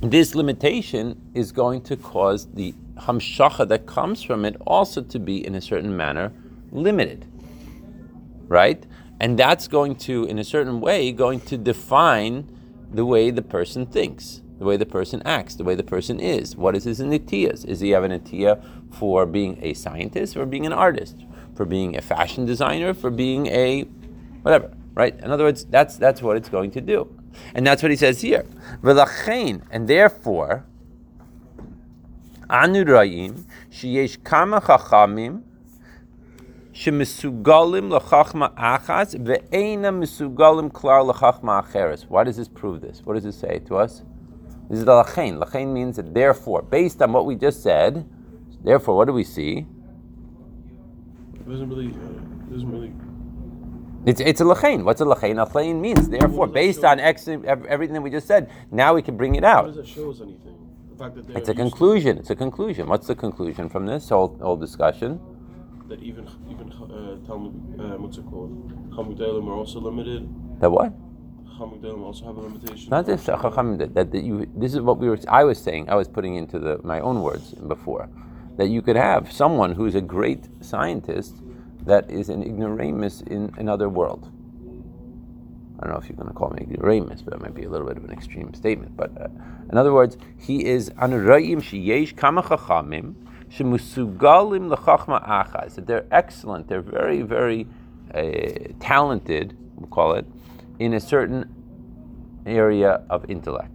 this 0.00 0.34
limitation 0.34 1.20
is 1.34 1.52
going 1.52 1.82
to 1.82 1.96
cause 1.96 2.46
the 2.52 2.74
hamshacha 2.96 3.68
that 3.68 3.86
comes 3.86 4.22
from 4.22 4.44
it 4.44 4.56
also 4.66 5.02
to 5.02 5.18
be 5.18 5.46
in 5.46 5.54
a 5.54 5.60
certain 5.60 5.96
manner 5.96 6.32
limited. 6.72 7.26
Right? 8.48 8.84
And 9.18 9.38
that's 9.38 9.66
going 9.68 9.96
to, 9.96 10.24
in 10.24 10.38
a 10.38 10.44
certain 10.44 10.80
way, 10.80 11.10
going 11.12 11.40
to 11.42 11.56
define 11.56 12.50
the 12.92 13.04
way 13.04 13.30
the 13.30 13.42
person 13.42 13.86
thinks, 13.86 14.42
the 14.58 14.64
way 14.64 14.76
the 14.76 14.86
person 14.86 15.22
acts, 15.24 15.54
the 15.54 15.64
way 15.64 15.74
the 15.74 15.82
person 15.82 16.20
is. 16.20 16.56
What 16.56 16.76
is 16.76 16.84
his 16.84 17.00
nitiyas? 17.00 17.64
Is 17.64 17.80
he 17.80 17.90
have 17.90 18.04
an 18.04 18.12
nitiya 18.12 18.62
for 18.92 19.26
being 19.26 19.58
a 19.62 19.74
scientist 19.74 20.36
or 20.36 20.46
being 20.46 20.66
an 20.66 20.72
artist? 20.72 21.24
For 21.54 21.64
being 21.64 21.96
a 21.96 22.02
fashion 22.02 22.44
designer? 22.44 22.92
For 22.92 23.10
being 23.10 23.46
a 23.46 23.82
whatever? 24.42 24.72
Right? 24.94 25.18
In 25.18 25.30
other 25.30 25.44
words, 25.44 25.64
that's 25.64 25.96
that's 25.96 26.22
what 26.22 26.36
it's 26.36 26.48
going 26.48 26.70
to 26.72 26.80
do. 26.80 27.14
And 27.54 27.66
that's 27.66 27.82
what 27.82 27.90
he 27.90 27.96
says 27.96 28.20
here. 28.20 28.46
And 28.82 29.88
therefore, 29.88 30.64
anu 32.48 32.84
ra'im 32.84 33.44
kama 34.24 34.60
chachamim 34.60 35.42
shemesugalim 36.76 37.88
lachachma 37.98 38.54
achas 38.54 39.14
ve'ena 39.16 39.90
mesugalim 39.92 40.70
klar 40.72 41.00
lachachma 41.02 41.62
acheres. 41.64 42.04
Why 42.08 42.24
does 42.24 42.36
this 42.36 42.48
prove 42.48 42.80
this? 42.82 43.00
What 43.04 43.14
does 43.14 43.24
it 43.24 43.32
say 43.32 43.60
to 43.66 43.76
us? 43.76 44.02
This 44.68 44.80
is 44.80 44.84
the 44.84 44.92
lachain. 44.92 45.42
Lachein 45.42 45.72
means 45.72 45.96
that 45.96 46.12
therefore, 46.12 46.62
based 46.62 47.00
on 47.00 47.12
what 47.12 47.24
we 47.24 47.34
just 47.34 47.62
said, 47.62 48.06
therefore, 48.62 48.96
what 48.96 49.06
do 49.06 49.12
we 49.14 49.24
see? 49.24 49.64
It 51.34 51.48
doesn't 51.48 51.68
really. 51.70 51.86
Uh, 51.88 51.90
it 51.90 52.52
doesn't 52.52 52.70
really. 52.70 52.92
It's, 54.04 54.20
it's 54.20 54.40
a 54.40 54.44
lachain. 54.44 54.84
What's 54.84 55.00
a 55.00 55.04
lachain? 55.04 55.40
A 55.40 55.46
lachain 55.46 55.80
means, 55.80 56.08
therefore, 56.08 56.46
based 56.46 56.84
on 56.84 57.00
ex- 57.00 57.26
everything 57.28 57.94
that 57.94 58.02
we 58.02 58.10
just 58.10 58.26
said, 58.26 58.50
now 58.70 58.94
we 58.94 59.02
can 59.02 59.16
bring 59.16 59.34
it 59.36 59.44
How 59.44 59.58
out. 59.60 59.66
does 59.66 59.76
that 59.76 59.86
show 59.86 60.10
us 60.10 60.20
anything? 60.20 60.56
The 60.92 60.96
fact 60.98 61.14
that 61.16 61.30
It's 61.36 61.48
a 61.48 61.54
to- 61.54 61.60
conclusion. 61.60 62.18
It's 62.18 62.30
a 62.30 62.36
conclusion. 62.36 62.86
What's 62.88 63.06
the 63.06 63.14
conclusion 63.14 63.68
from 63.68 63.86
this 63.86 64.08
whole, 64.10 64.36
whole 64.42 64.56
discussion? 64.56 65.20
That 65.88 66.02
even 66.02 66.28
even 66.50 66.72
uh, 66.72 67.26
Talmud, 67.26 67.80
uh, 67.80 67.96
what's 67.98 68.18
it 68.18 68.26
called? 68.26 68.90
Hamudalim 68.90 69.46
are 69.48 69.54
also 69.54 69.80
limited. 69.80 70.28
That 70.60 70.70
what? 70.70 70.92
Hamudalim 71.58 72.02
also 72.02 72.26
have 72.26 72.36
a 72.36 72.40
limitation. 72.40 72.90
Not 72.90 73.06
this 73.06 73.28
uh, 73.28 73.36
that, 73.36 73.94
that, 73.94 74.10
that 74.12 74.22
you. 74.22 74.46
This 74.54 74.74
is 74.74 74.80
what 74.80 74.98
we 74.98 75.08
were. 75.08 75.18
I 75.28 75.44
was 75.44 75.58
saying. 75.58 75.88
I 75.88 75.94
was 75.94 76.08
putting 76.08 76.36
into 76.36 76.58
the 76.58 76.80
my 76.82 77.00
own 77.00 77.22
words 77.22 77.54
before, 77.54 78.08
that 78.56 78.68
you 78.68 78.82
could 78.82 78.96
have 78.96 79.32
someone 79.32 79.74
who's 79.74 79.94
a 79.94 80.00
great 80.00 80.48
scientist 80.60 81.34
that 81.84 82.10
is 82.10 82.28
an 82.28 82.42
ignoramus 82.42 83.22
in 83.22 83.52
another 83.56 83.88
world. 83.88 84.30
I 85.78 85.84
don't 85.84 85.92
know 85.92 86.00
if 86.00 86.08
you're 86.08 86.16
going 86.16 86.28
to 86.28 86.34
call 86.34 86.50
me 86.50 86.62
ignoramus, 86.62 87.22
but 87.22 87.34
that 87.34 87.42
might 87.42 87.54
be 87.54 87.64
a 87.64 87.68
little 87.68 87.86
bit 87.86 87.98
of 87.98 88.04
an 88.04 88.10
extreme 88.10 88.54
statement. 88.54 88.96
But 88.96 89.10
uh, 89.20 89.28
in 89.70 89.76
other 89.76 89.92
words, 89.92 90.16
he 90.38 90.64
is 90.64 90.90
anurayim 90.90 91.58
sheyesh 91.58 92.16
kama 92.16 92.42
chachamim 92.42 93.14
shemusugalim 93.50 94.74
lechachma 94.74 95.26
achas. 95.26 95.74
That 95.76 95.86
they're 95.86 96.06
excellent. 96.10 96.68
They're 96.68 96.80
very, 96.80 97.22
very 97.22 97.66
uh, 98.14 98.72
talented. 98.80 99.56
We'll 99.76 99.88
call 99.88 100.14
it 100.14 100.26
in 100.78 100.94
a 100.94 101.00
certain 101.00 101.52
area 102.46 103.02
of 103.10 103.28
intellect. 103.30 103.72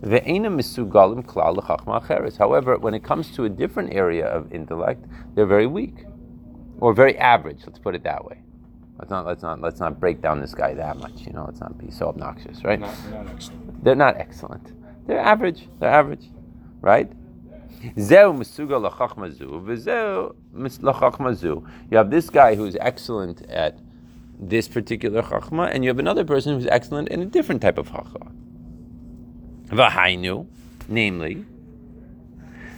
Ve'ena 0.00 0.50
misugalim 0.50 1.24
klal 1.24 1.56
lechachma 1.56 2.02
acheres. 2.02 2.36
However, 2.36 2.76
when 2.78 2.94
it 2.94 3.04
comes 3.04 3.30
to 3.36 3.44
a 3.44 3.48
different 3.48 3.92
area 3.94 4.26
of 4.26 4.52
intellect, 4.52 5.04
they're 5.34 5.46
very 5.46 5.66
weak, 5.66 6.04
or 6.80 6.92
very 6.92 7.16
average. 7.18 7.60
Let's 7.66 7.78
put 7.78 7.94
it 7.94 8.02
that 8.02 8.24
way. 8.24 8.42
Let's 8.98 9.10
not 9.10 9.26
let's 9.26 9.42
not 9.42 9.60
let's 9.60 9.80
not 9.80 10.00
break 10.00 10.20
down 10.20 10.40
this 10.40 10.54
guy 10.54 10.74
that 10.74 10.96
much. 10.96 11.20
You 11.20 11.32
know, 11.32 11.44
let's 11.44 11.60
not 11.60 11.78
be 11.78 11.90
so 11.90 12.08
obnoxious, 12.08 12.64
right? 12.64 12.80
Not, 12.80 13.10
not. 13.10 13.50
They're 13.82 13.94
not 13.94 14.16
excellent. 14.16 14.72
They're 15.06 15.20
average. 15.20 15.68
They're 15.78 15.90
average, 15.90 16.30
right? 16.80 17.10
You 17.84 17.90
have 21.96 22.10
this 22.10 22.30
guy 22.30 22.54
who's 22.54 22.76
excellent 22.80 23.42
at 23.48 23.78
this 24.38 24.68
particular 24.68 25.22
chachma, 25.22 25.68
and 25.72 25.82
you 25.82 25.90
have 25.90 25.98
another 25.98 26.24
person 26.24 26.54
who's 26.54 26.68
excellent 26.68 27.08
in 27.08 27.22
a 27.22 27.26
different 27.26 27.60
type 27.60 27.78
of 27.78 27.88
chachma. 27.88 28.30
V'hainu, 29.66 30.46
namely, 30.88 31.44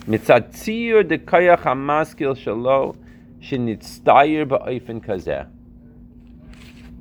mitzatzir 0.06 1.06
de 1.06 1.18
kayach 1.18 1.60
hamaskil 1.60 2.34
shalo 2.34 2.96
shenitztayir 3.42 4.46
ba'ofen 4.46 5.04
kazeh. 5.04 5.46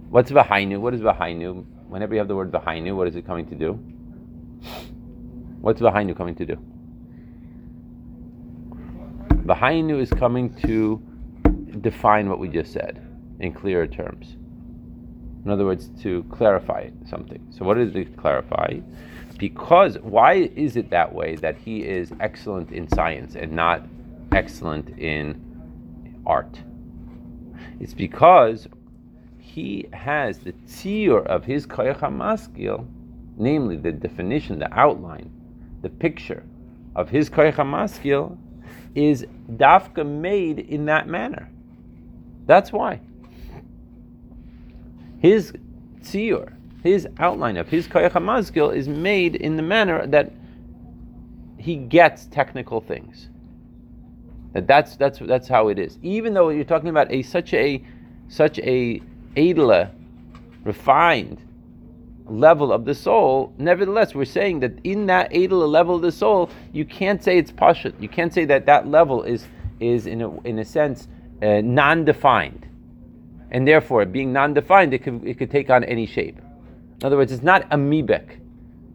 What's 0.09 0.29
v'hainu? 0.29 0.81
What 0.81 0.93
is 0.93 0.99
v'hainu? 0.99 1.63
Whenever 1.87 2.15
you 2.15 2.19
have 2.19 2.27
the 2.27 2.35
word 2.35 2.51
v'hainu, 2.51 2.97
what 2.97 3.07
is 3.07 3.15
it 3.15 3.25
coming 3.25 3.45
to 3.45 3.55
do? 3.55 3.79
What's 5.61 5.79
v'hainu 5.79 6.17
coming 6.17 6.35
to 6.35 6.45
do? 6.45 6.57
V'hainu 9.43 9.99
is 9.99 10.09
coming 10.09 10.53
to 10.61 11.01
define 11.81 12.29
what 12.29 12.39
we 12.39 12.47
just 12.47 12.71
said 12.71 13.05
in 13.39 13.51
clearer 13.51 13.87
terms. 13.87 14.37
In 15.43 15.51
other 15.51 15.65
words, 15.65 15.89
to 16.01 16.23
clarify 16.31 16.89
something. 17.05 17.45
So, 17.49 17.65
what 17.65 17.75
does 17.75 17.93
it 17.95 18.15
clarify? 18.15 18.79
Because 19.37 19.97
why 19.99 20.49
is 20.55 20.77
it 20.77 20.89
that 20.91 21.13
way 21.13 21.35
that 21.35 21.57
he 21.57 21.83
is 21.83 22.13
excellent 22.21 22.71
in 22.71 22.87
science 22.87 23.35
and 23.35 23.51
not 23.51 23.85
excellent 24.31 24.97
in 24.97 25.41
art? 26.25 26.61
It's 27.81 27.93
because 27.93 28.69
he 29.37 29.89
has 29.91 30.39
the 30.39 30.53
tziyur 30.53 31.25
of 31.25 31.43
his 31.43 31.67
koyach 31.67 31.99
hamaskil, 31.99 32.87
namely 33.35 33.75
the 33.75 33.91
definition, 33.91 34.59
the 34.59 34.73
outline, 34.73 35.29
the 35.81 35.89
picture 35.89 36.43
of 36.95 37.09
his 37.09 37.29
koyach 37.29 37.55
hamaskil, 37.55 38.37
is 38.95 39.25
dafka 39.51 40.05
made 40.05 40.59
in 40.59 40.85
that 40.85 41.07
manner. 41.07 41.49
That's 42.45 42.71
why. 42.71 42.99
His 45.19 45.53
tziyur, 46.01 46.53
his 46.83 47.07
outline 47.17 47.57
of 47.57 47.69
his 47.69 47.87
koyach 47.87 48.11
hamaskil 48.11 48.75
is 48.75 48.87
made 48.87 49.35
in 49.35 49.55
the 49.55 49.63
manner 49.63 50.05
that 50.07 50.33
he 51.57 51.75
gets 51.75 52.25
technical 52.25 52.81
things. 52.81 53.29
That 54.51 54.67
that's 54.67 54.97
that's 54.97 55.19
that's 55.19 55.47
how 55.47 55.69
it 55.69 55.79
is. 55.79 55.97
Even 56.03 56.33
though 56.33 56.49
you're 56.49 56.65
talking 56.65 56.89
about 56.89 57.11
a 57.11 57.23
such 57.23 57.53
a 57.53 57.81
such 58.27 58.59
a 58.59 59.01
edler, 59.35 59.89
refined 60.63 61.39
level 62.25 62.71
of 62.71 62.85
the 62.85 62.93
soul, 62.93 63.53
nevertheless, 63.57 64.15
we're 64.15 64.25
saying 64.25 64.59
that 64.61 64.73
in 64.83 65.07
that 65.07 65.31
edler 65.31 65.69
level 65.69 65.95
of 65.95 66.01
the 66.01 66.11
soul, 66.11 66.49
you 66.71 66.85
can't 66.85 67.23
say 67.23 67.37
it's 67.37 67.51
pashut. 67.51 67.99
You 68.01 68.07
can't 68.07 68.33
say 68.33 68.45
that 68.45 68.65
that 68.65 68.87
level 68.87 69.23
is 69.23 69.47
is 69.79 70.07
in 70.07 70.21
a, 70.21 70.41
in 70.41 70.59
a 70.59 70.65
sense 70.65 71.07
uh, 71.41 71.59
non-defined, 71.61 72.65
and 73.51 73.67
therefore, 73.67 74.05
being 74.05 74.31
non-defined, 74.31 74.93
it 74.93 75.03
could 75.03 75.25
it 75.25 75.37
could 75.37 75.51
take 75.51 75.69
on 75.69 75.83
any 75.83 76.05
shape. 76.05 76.37
In 77.01 77.07
other 77.07 77.17
words, 77.17 77.31
it's 77.31 77.43
not 77.43 77.69
amoebic, 77.71 78.39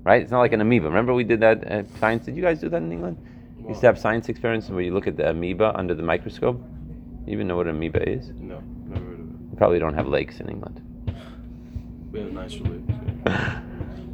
right? 0.05 0.23
It's 0.23 0.31
not 0.31 0.41
like 0.41 0.53
an 0.53 0.61
amoeba. 0.61 0.87
Remember 0.87 1.13
we 1.13 1.25
did 1.25 1.41
that 1.41 1.71
uh, 1.71 1.83
science? 1.99 2.25
Did 2.25 2.37
you 2.37 2.43
guys 2.43 2.61
do 2.61 2.69
that 2.71 2.83
in 2.83 2.91
England? 2.91 3.19
You 3.61 3.69
used 3.69 3.81
to 3.81 3.87
have 3.87 3.99
science 3.99 4.31
experiments 4.31 4.71
where 4.71 4.81
you 4.81 4.95
look 4.95 5.07
at 5.07 5.19
the 5.19 5.29
amoeba 5.29 5.73
under 5.77 5.95
the 5.95 6.03
microscope. 6.03 6.59
You 7.27 7.33
even 7.35 7.47
know 7.47 7.57
what 7.57 7.67
an 7.67 7.77
amoeba 7.77 8.09
is? 8.09 8.31
No, 8.31 8.63
never 8.87 9.05
heard 9.05 9.21
of 9.21 9.27
it. 9.27 9.51
You 9.51 9.57
probably 9.59 9.79
don't 9.79 9.93
have 9.93 10.09
lakes 10.09 10.41
in 10.41 10.49
England. 10.49 10.81
We 12.11 12.21
have 12.21 12.33
nice 12.33 12.57
relate. 12.57 12.98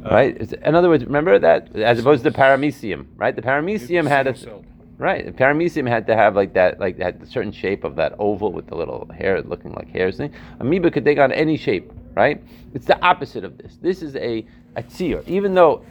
Right? 0.05 0.35
It's- 0.39 0.53
in 0.63 0.75
other 0.75 0.87
words, 0.89 1.03
remember 1.03 1.39
that 1.39 1.75
as 1.75 1.99
opposed 1.99 2.23
to 2.23 2.29
the 2.29 2.37
paramecium, 2.37 3.07
right? 3.15 3.35
The 3.35 3.41
paramecium 3.41 4.07
had 4.07 4.27
a 4.27 4.35
right. 4.99 5.25
The 5.25 5.31
paramecium 5.31 5.87
had 5.89 6.05
to 6.05 6.15
have 6.15 6.35
like 6.35 6.53
that, 6.53 6.79
like 6.79 6.99
had 6.99 7.19
a 7.23 7.25
certain 7.25 7.51
shape 7.51 7.83
of 7.83 7.95
that 7.95 8.13
oval 8.19 8.51
with 8.53 8.67
the 8.67 8.75
little 8.75 9.09
hair 9.17 9.41
looking 9.41 9.73
like 9.73 9.89
hairs 9.89 10.17
thing. 10.17 10.31
Amoeba 10.59 10.91
could 10.91 11.05
take 11.05 11.17
on 11.17 11.31
any 11.31 11.57
shape, 11.57 11.91
right? 12.13 12.39
It's 12.75 12.85
the 12.85 13.01
opposite 13.03 13.43
of 13.43 13.57
this. 13.57 13.77
This 13.81 14.03
is 14.03 14.15
a 14.17 14.45
a 14.75 14.83
tzir. 14.83 15.27
Even 15.27 15.55
though 15.55 15.83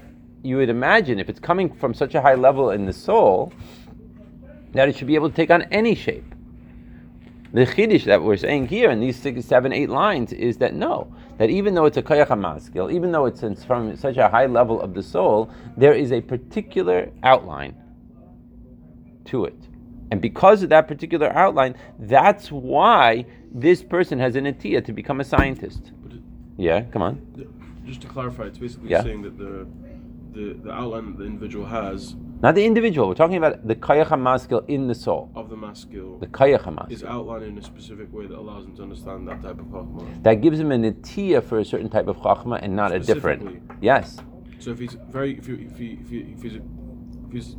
you 0.44 0.58
would 0.58 0.68
imagine 0.68 1.18
if 1.18 1.28
it's 1.28 1.40
coming 1.40 1.74
from 1.74 1.92
such 1.92 2.14
a 2.14 2.22
high 2.22 2.34
level 2.36 2.70
in 2.70 2.86
the 2.86 2.92
soul, 2.92 3.52
that 4.74 4.88
it 4.88 4.96
should 4.96 5.08
be 5.08 5.16
able 5.16 5.28
to 5.28 5.34
take 5.34 5.50
on 5.50 5.62
any 5.72 5.96
shape. 5.96 6.24
The 7.54 7.64
chiddush 7.66 8.02
that 8.06 8.20
we're 8.20 8.36
saying 8.36 8.66
here 8.66 8.90
in 8.90 8.98
these 8.98 9.16
six, 9.16 9.44
seven, 9.46 9.72
eight 9.72 9.88
lines 9.88 10.32
is 10.32 10.56
that 10.58 10.74
no, 10.74 11.14
that 11.38 11.50
even 11.50 11.74
though 11.74 11.84
it's 11.84 11.96
a 11.96 12.02
koyach 12.02 12.26
hamaskil, 12.26 12.92
even 12.92 13.12
though 13.12 13.26
it's 13.26 13.42
from 13.64 13.96
such 13.96 14.16
a 14.16 14.28
high 14.28 14.46
level 14.46 14.80
of 14.80 14.92
the 14.92 15.02
soul, 15.04 15.48
there 15.76 15.92
is 15.94 16.10
a 16.10 16.20
particular 16.20 17.12
outline 17.22 17.76
to 19.26 19.44
it. 19.44 19.56
And 20.10 20.20
because 20.20 20.64
of 20.64 20.68
that 20.70 20.88
particular 20.88 21.32
outline, 21.32 21.76
that's 22.00 22.50
why 22.50 23.24
this 23.52 23.84
person 23.84 24.18
has 24.18 24.34
an 24.34 24.46
atiyah 24.46 24.84
to 24.86 24.92
become 24.92 25.20
a 25.20 25.24
scientist. 25.24 25.92
It- 26.10 26.20
Yeah, 26.56 26.80
come 26.92 27.02
on. 27.02 27.20
just 27.86 28.00
to 28.02 28.08
clarify, 28.08 28.44
it's 28.44 28.58
basically 28.58 28.90
Yeah. 28.90 29.02
saying 29.04 29.22
that 29.22 29.38
the, 29.38 29.66
the 30.32 30.54
the 30.54 30.72
outline 30.72 31.06
that 31.06 31.18
the 31.18 31.24
individual 31.24 31.66
has 31.66 32.16
Not 32.42 32.54
the 32.54 32.64
individual. 32.64 33.08
We're 33.08 33.14
talking 33.14 33.36
about 33.36 33.66
the 33.66 33.74
koyach 33.74 34.08
hamaskil 34.08 34.68
in 34.68 34.86
the 34.88 34.94
soul. 34.94 35.30
of 35.34 35.48
the 35.48 35.56
maskil 35.56 36.18
The 36.20 36.26
koyach 36.26 36.90
is 36.90 37.02
outlined 37.04 37.44
in 37.44 37.56
a 37.58 37.62
specific 37.62 38.12
way 38.12 38.26
that 38.26 38.36
allows 38.38 38.64
him 38.66 38.76
to 38.76 38.82
understand 38.82 39.26
that 39.28 39.42
type 39.42 39.58
of 39.58 39.66
chachma. 39.66 40.22
That 40.22 40.34
gives 40.42 40.58
him 40.60 40.70
an 40.72 40.82
atiyah 40.92 41.42
for 41.44 41.58
a 41.58 41.64
certain 41.64 41.88
type 41.88 42.06
of 42.06 42.16
chachma 42.18 42.58
and 42.62 42.76
not 42.76 42.92
a 42.92 42.98
different. 42.98 43.42
Specifically. 43.42 43.76
Yes. 43.80 44.18
So 44.58 44.70
if 44.72 44.78
he's 44.78 44.96
very, 45.08 45.38
if, 45.38 45.46
he, 45.46 45.52
if, 45.54 45.78
he, 45.78 45.98
if, 46.00 46.10
he, 46.10 46.18
if 46.20 46.42
he's 46.42 46.54
if 46.56 47.32
he's 47.32 47.56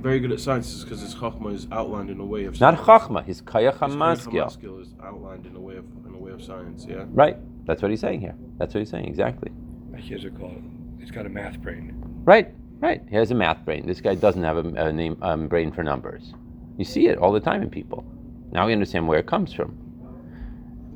very 0.00 0.20
good 0.20 0.30
at 0.32 0.40
sciences 0.40 0.84
because 0.84 1.00
his 1.00 1.14
chachma 1.14 1.52
is 1.52 1.66
outlined 1.72 2.10
in 2.10 2.20
a 2.20 2.24
way 2.24 2.44
of 2.44 2.60
Not 2.60 2.74
science. 2.84 3.04
chachma, 3.04 3.24
his 3.24 3.42
koyach 3.42 3.72
His 3.72 3.94
hamaskil. 3.96 4.32
maskil 4.32 4.78
is 4.80 4.94
outlined 5.02 5.46
in 5.46 5.56
a 5.56 5.60
way 5.60 5.76
of 5.76 5.84
in 6.06 6.14
a 6.14 6.18
way 6.18 6.30
of 6.30 6.42
science. 6.42 6.86
Yeah. 6.88 7.04
Right. 7.08 7.36
That's 7.66 7.82
what 7.82 7.90
he's 7.90 8.00
saying 8.00 8.20
here. 8.20 8.34
That's 8.58 8.74
what 8.74 8.78
he's 8.80 8.90
saying 8.90 9.06
exactly. 9.06 9.50
Here's 9.96 10.24
a 10.24 10.30
call. 10.30 10.54
He's 11.00 11.10
got 11.10 11.26
a 11.26 11.28
math 11.28 11.60
brain. 11.60 12.00
Right. 12.24 12.54
Right. 12.80 13.02
He 13.08 13.16
has 13.16 13.30
a 13.30 13.34
math 13.34 13.64
brain. 13.64 13.86
This 13.86 14.00
guy 14.00 14.14
doesn't 14.14 14.42
have 14.42 14.56
a, 14.56 14.86
a 14.86 14.92
name 14.92 15.18
um, 15.22 15.48
brain 15.48 15.72
for 15.72 15.82
numbers. 15.82 16.32
You 16.76 16.84
see 16.84 17.08
it 17.08 17.18
all 17.18 17.32
the 17.32 17.40
time 17.40 17.62
in 17.62 17.70
people. 17.70 18.04
Now 18.52 18.66
we 18.66 18.72
understand 18.72 19.08
where 19.08 19.18
it 19.18 19.26
comes 19.26 19.52
from. 19.52 19.76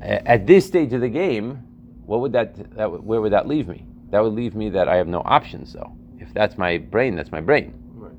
At 0.01 0.47
this 0.47 0.65
stage 0.65 0.91
of 0.93 1.01
the 1.01 1.09
game, 1.09 1.55
what 2.05 2.21
would 2.21 2.33
that, 2.33 2.75
that 2.75 3.03
where 3.03 3.21
would 3.21 3.31
that 3.31 3.47
leave 3.47 3.67
me? 3.67 3.85
That 4.09 4.21
would 4.21 4.33
leave 4.33 4.55
me 4.55 4.69
that 4.69 4.87
I 4.87 4.95
have 4.97 5.07
no 5.07 5.21
options 5.25 5.73
though. 5.73 5.95
If 6.19 6.33
that's 6.33 6.57
my 6.57 6.77
brain, 6.77 7.15
that's 7.15 7.31
my 7.31 7.41
brain. 7.41 7.73
Right. 7.93 8.13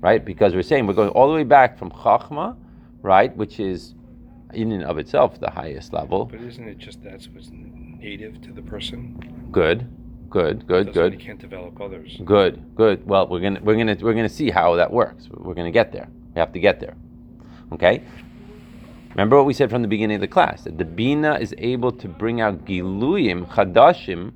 right? 0.00 0.24
Because 0.24 0.54
we're 0.54 0.62
saying 0.62 0.86
we're 0.86 0.94
going 0.94 1.10
all 1.10 1.28
the 1.28 1.34
way 1.34 1.44
back 1.44 1.78
from 1.78 1.90
Chachma, 1.90 2.56
right, 3.02 3.34
which 3.36 3.60
is 3.60 3.94
in 4.54 4.72
and 4.72 4.84
of 4.84 4.98
itself 4.98 5.38
the 5.40 5.50
highest 5.50 5.92
level. 5.92 6.26
But 6.26 6.40
isn't 6.40 6.66
it 6.66 6.78
just 6.78 7.02
that's 7.02 7.28
what's 7.28 7.50
native 7.52 8.40
to 8.42 8.52
the 8.52 8.62
person? 8.62 9.48
Good, 9.52 9.86
good, 10.30 10.66
good, 10.66 10.92
good, 10.92 11.14
He 11.14 11.18
can't 11.18 11.38
develop 11.38 11.80
others. 11.80 12.20
good, 12.24 12.74
good. 12.74 13.06
Well, 13.06 13.26
we're 13.28 13.40
gonna 13.40 13.60
we're 13.62 13.76
gonna 13.76 13.96
we're 14.00 14.14
gonna 14.14 14.28
see 14.28 14.50
how 14.50 14.74
that 14.76 14.92
works. 14.92 15.28
We're 15.30 15.54
gonna 15.54 15.70
get 15.70 15.92
there. 15.92 16.08
We 16.34 16.38
have 16.40 16.52
to 16.52 16.60
get 16.60 16.80
there. 16.80 16.96
Okay. 17.72 18.02
Remember 19.10 19.36
what 19.36 19.46
we 19.46 19.54
said 19.54 19.70
from 19.70 19.82
the 19.82 19.88
beginning 19.88 20.16
of 20.16 20.20
the 20.20 20.28
class 20.28 20.62
that 20.62 20.78
the 20.78 20.84
bina 20.84 21.38
is 21.40 21.54
able 21.58 21.90
to 21.92 22.08
bring 22.08 22.40
out 22.40 22.64
giluyim 22.64 23.48
chadashim 23.48 24.32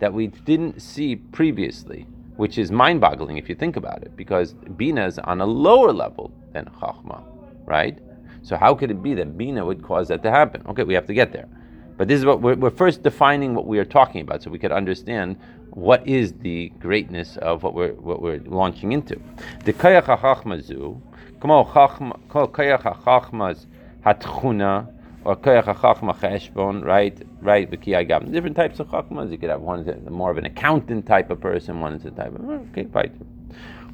that 0.00 0.12
we 0.12 0.26
didn't 0.26 0.80
see 0.82 1.14
previously, 1.16 2.06
which 2.36 2.58
is 2.58 2.72
mind-boggling 2.72 3.36
if 3.36 3.48
you 3.48 3.54
think 3.54 3.76
about 3.76 4.02
it, 4.02 4.16
because 4.16 4.54
bina 4.76 5.06
is 5.06 5.18
on 5.20 5.40
a 5.40 5.46
lower 5.46 5.92
level 5.92 6.32
than 6.52 6.64
chachma, 6.80 7.22
right? 7.64 7.98
So 8.42 8.56
how 8.56 8.74
could 8.74 8.90
it 8.90 9.02
be 9.02 9.14
that 9.14 9.38
bina 9.38 9.64
would 9.64 9.82
cause 9.82 10.08
that 10.08 10.22
to 10.24 10.30
happen? 10.30 10.62
Okay, 10.66 10.82
we 10.82 10.94
have 10.94 11.06
to 11.06 11.14
get 11.14 11.32
there. 11.32 11.48
But 11.96 12.08
this 12.08 12.18
is 12.18 12.26
what 12.26 12.40
we're, 12.40 12.56
we're 12.56 12.70
first 12.70 13.02
defining 13.02 13.54
what 13.54 13.66
we 13.66 13.78
are 13.78 13.84
talking 13.84 14.20
about, 14.20 14.42
so 14.42 14.50
we 14.50 14.58
could 14.58 14.72
understand 14.72 15.38
what 15.70 16.06
is 16.06 16.32
the 16.34 16.70
greatness 16.80 17.36
of 17.38 17.62
what 17.62 17.74
we're 17.74 17.92
what 17.92 18.20
we're 18.20 18.40
launching 18.46 18.92
into. 18.92 19.20
The 19.64 19.72
kayach 19.72 20.18
hachma 20.18 20.62
zu, 20.62 21.00
kamo 21.40 21.64
chachma, 21.64 22.18
kol 22.28 22.48
kayach 22.48 23.04
hachmas 23.04 23.66
hatchuna, 24.04 24.88
or 25.24 25.36
kayach 25.36 25.76
hachma 25.76 26.16
cheshbon, 26.16 26.84
right? 26.84 27.20
Right, 27.40 27.70
b'kiyai 27.70 28.08
gam. 28.08 28.32
Different 28.32 28.56
types 28.56 28.80
of 28.80 28.88
chachmas. 28.88 29.30
You 29.30 29.38
could 29.38 29.50
have 29.50 29.60
one 29.60 29.80
is 29.80 30.10
more 30.10 30.32
of 30.32 30.38
an 30.38 30.46
accountant 30.46 31.06
type 31.06 31.30
of 31.30 31.40
person, 31.40 31.80
one 31.80 31.94
is 31.94 32.04
a 32.04 32.10
type 32.10 32.34
of 32.34 32.44
okay, 32.72 32.86
right. 32.86 33.12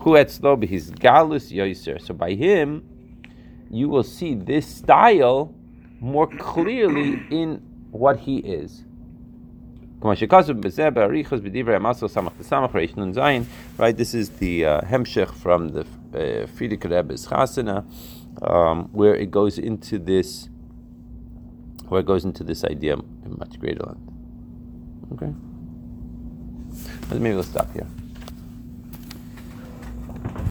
Who 0.01 0.13
etzlo 0.13 0.63
his 0.67 0.91
galus 0.91 1.53
yoiser. 1.53 2.01
So 2.01 2.15
by 2.15 2.33
him, 2.33 2.83
you 3.71 3.91
will 3.91 4.03
see 4.03 4.35
this 4.35 4.67
style 4.67 5.55
more 6.01 6.27
clearly 6.27 7.23
in 7.31 7.69
what 7.90 8.20
he 8.20 8.38
is. 8.38 8.85
Right, 13.76 13.94
this 13.94 14.14
is 14.14 14.31
the 14.31 14.64
uh, 14.64 14.81
Hemshech 14.81 15.35
from 15.35 15.68
the 15.68 15.81
uh, 15.81 16.46
Frierdiker 16.46 16.90
Rebbe's 16.90 17.26
Chasana, 17.26 17.85
um, 18.42 18.88
where 18.92 19.14
it 19.14 19.31
goes 19.31 19.59
into 19.59 19.98
this, 19.98 20.48
where 21.88 22.00
it 22.00 22.07
goes 22.07 22.24
into 22.24 22.44
this 22.44 22.64
idea 22.64 22.94
in 22.94 23.37
much 23.38 23.59
greater 23.61 23.85
length. 23.85 24.00
Okay, 25.12 25.35
maybe 27.11 27.35
we'll 27.35 27.42
stop 27.42 27.70
here. 27.74 27.87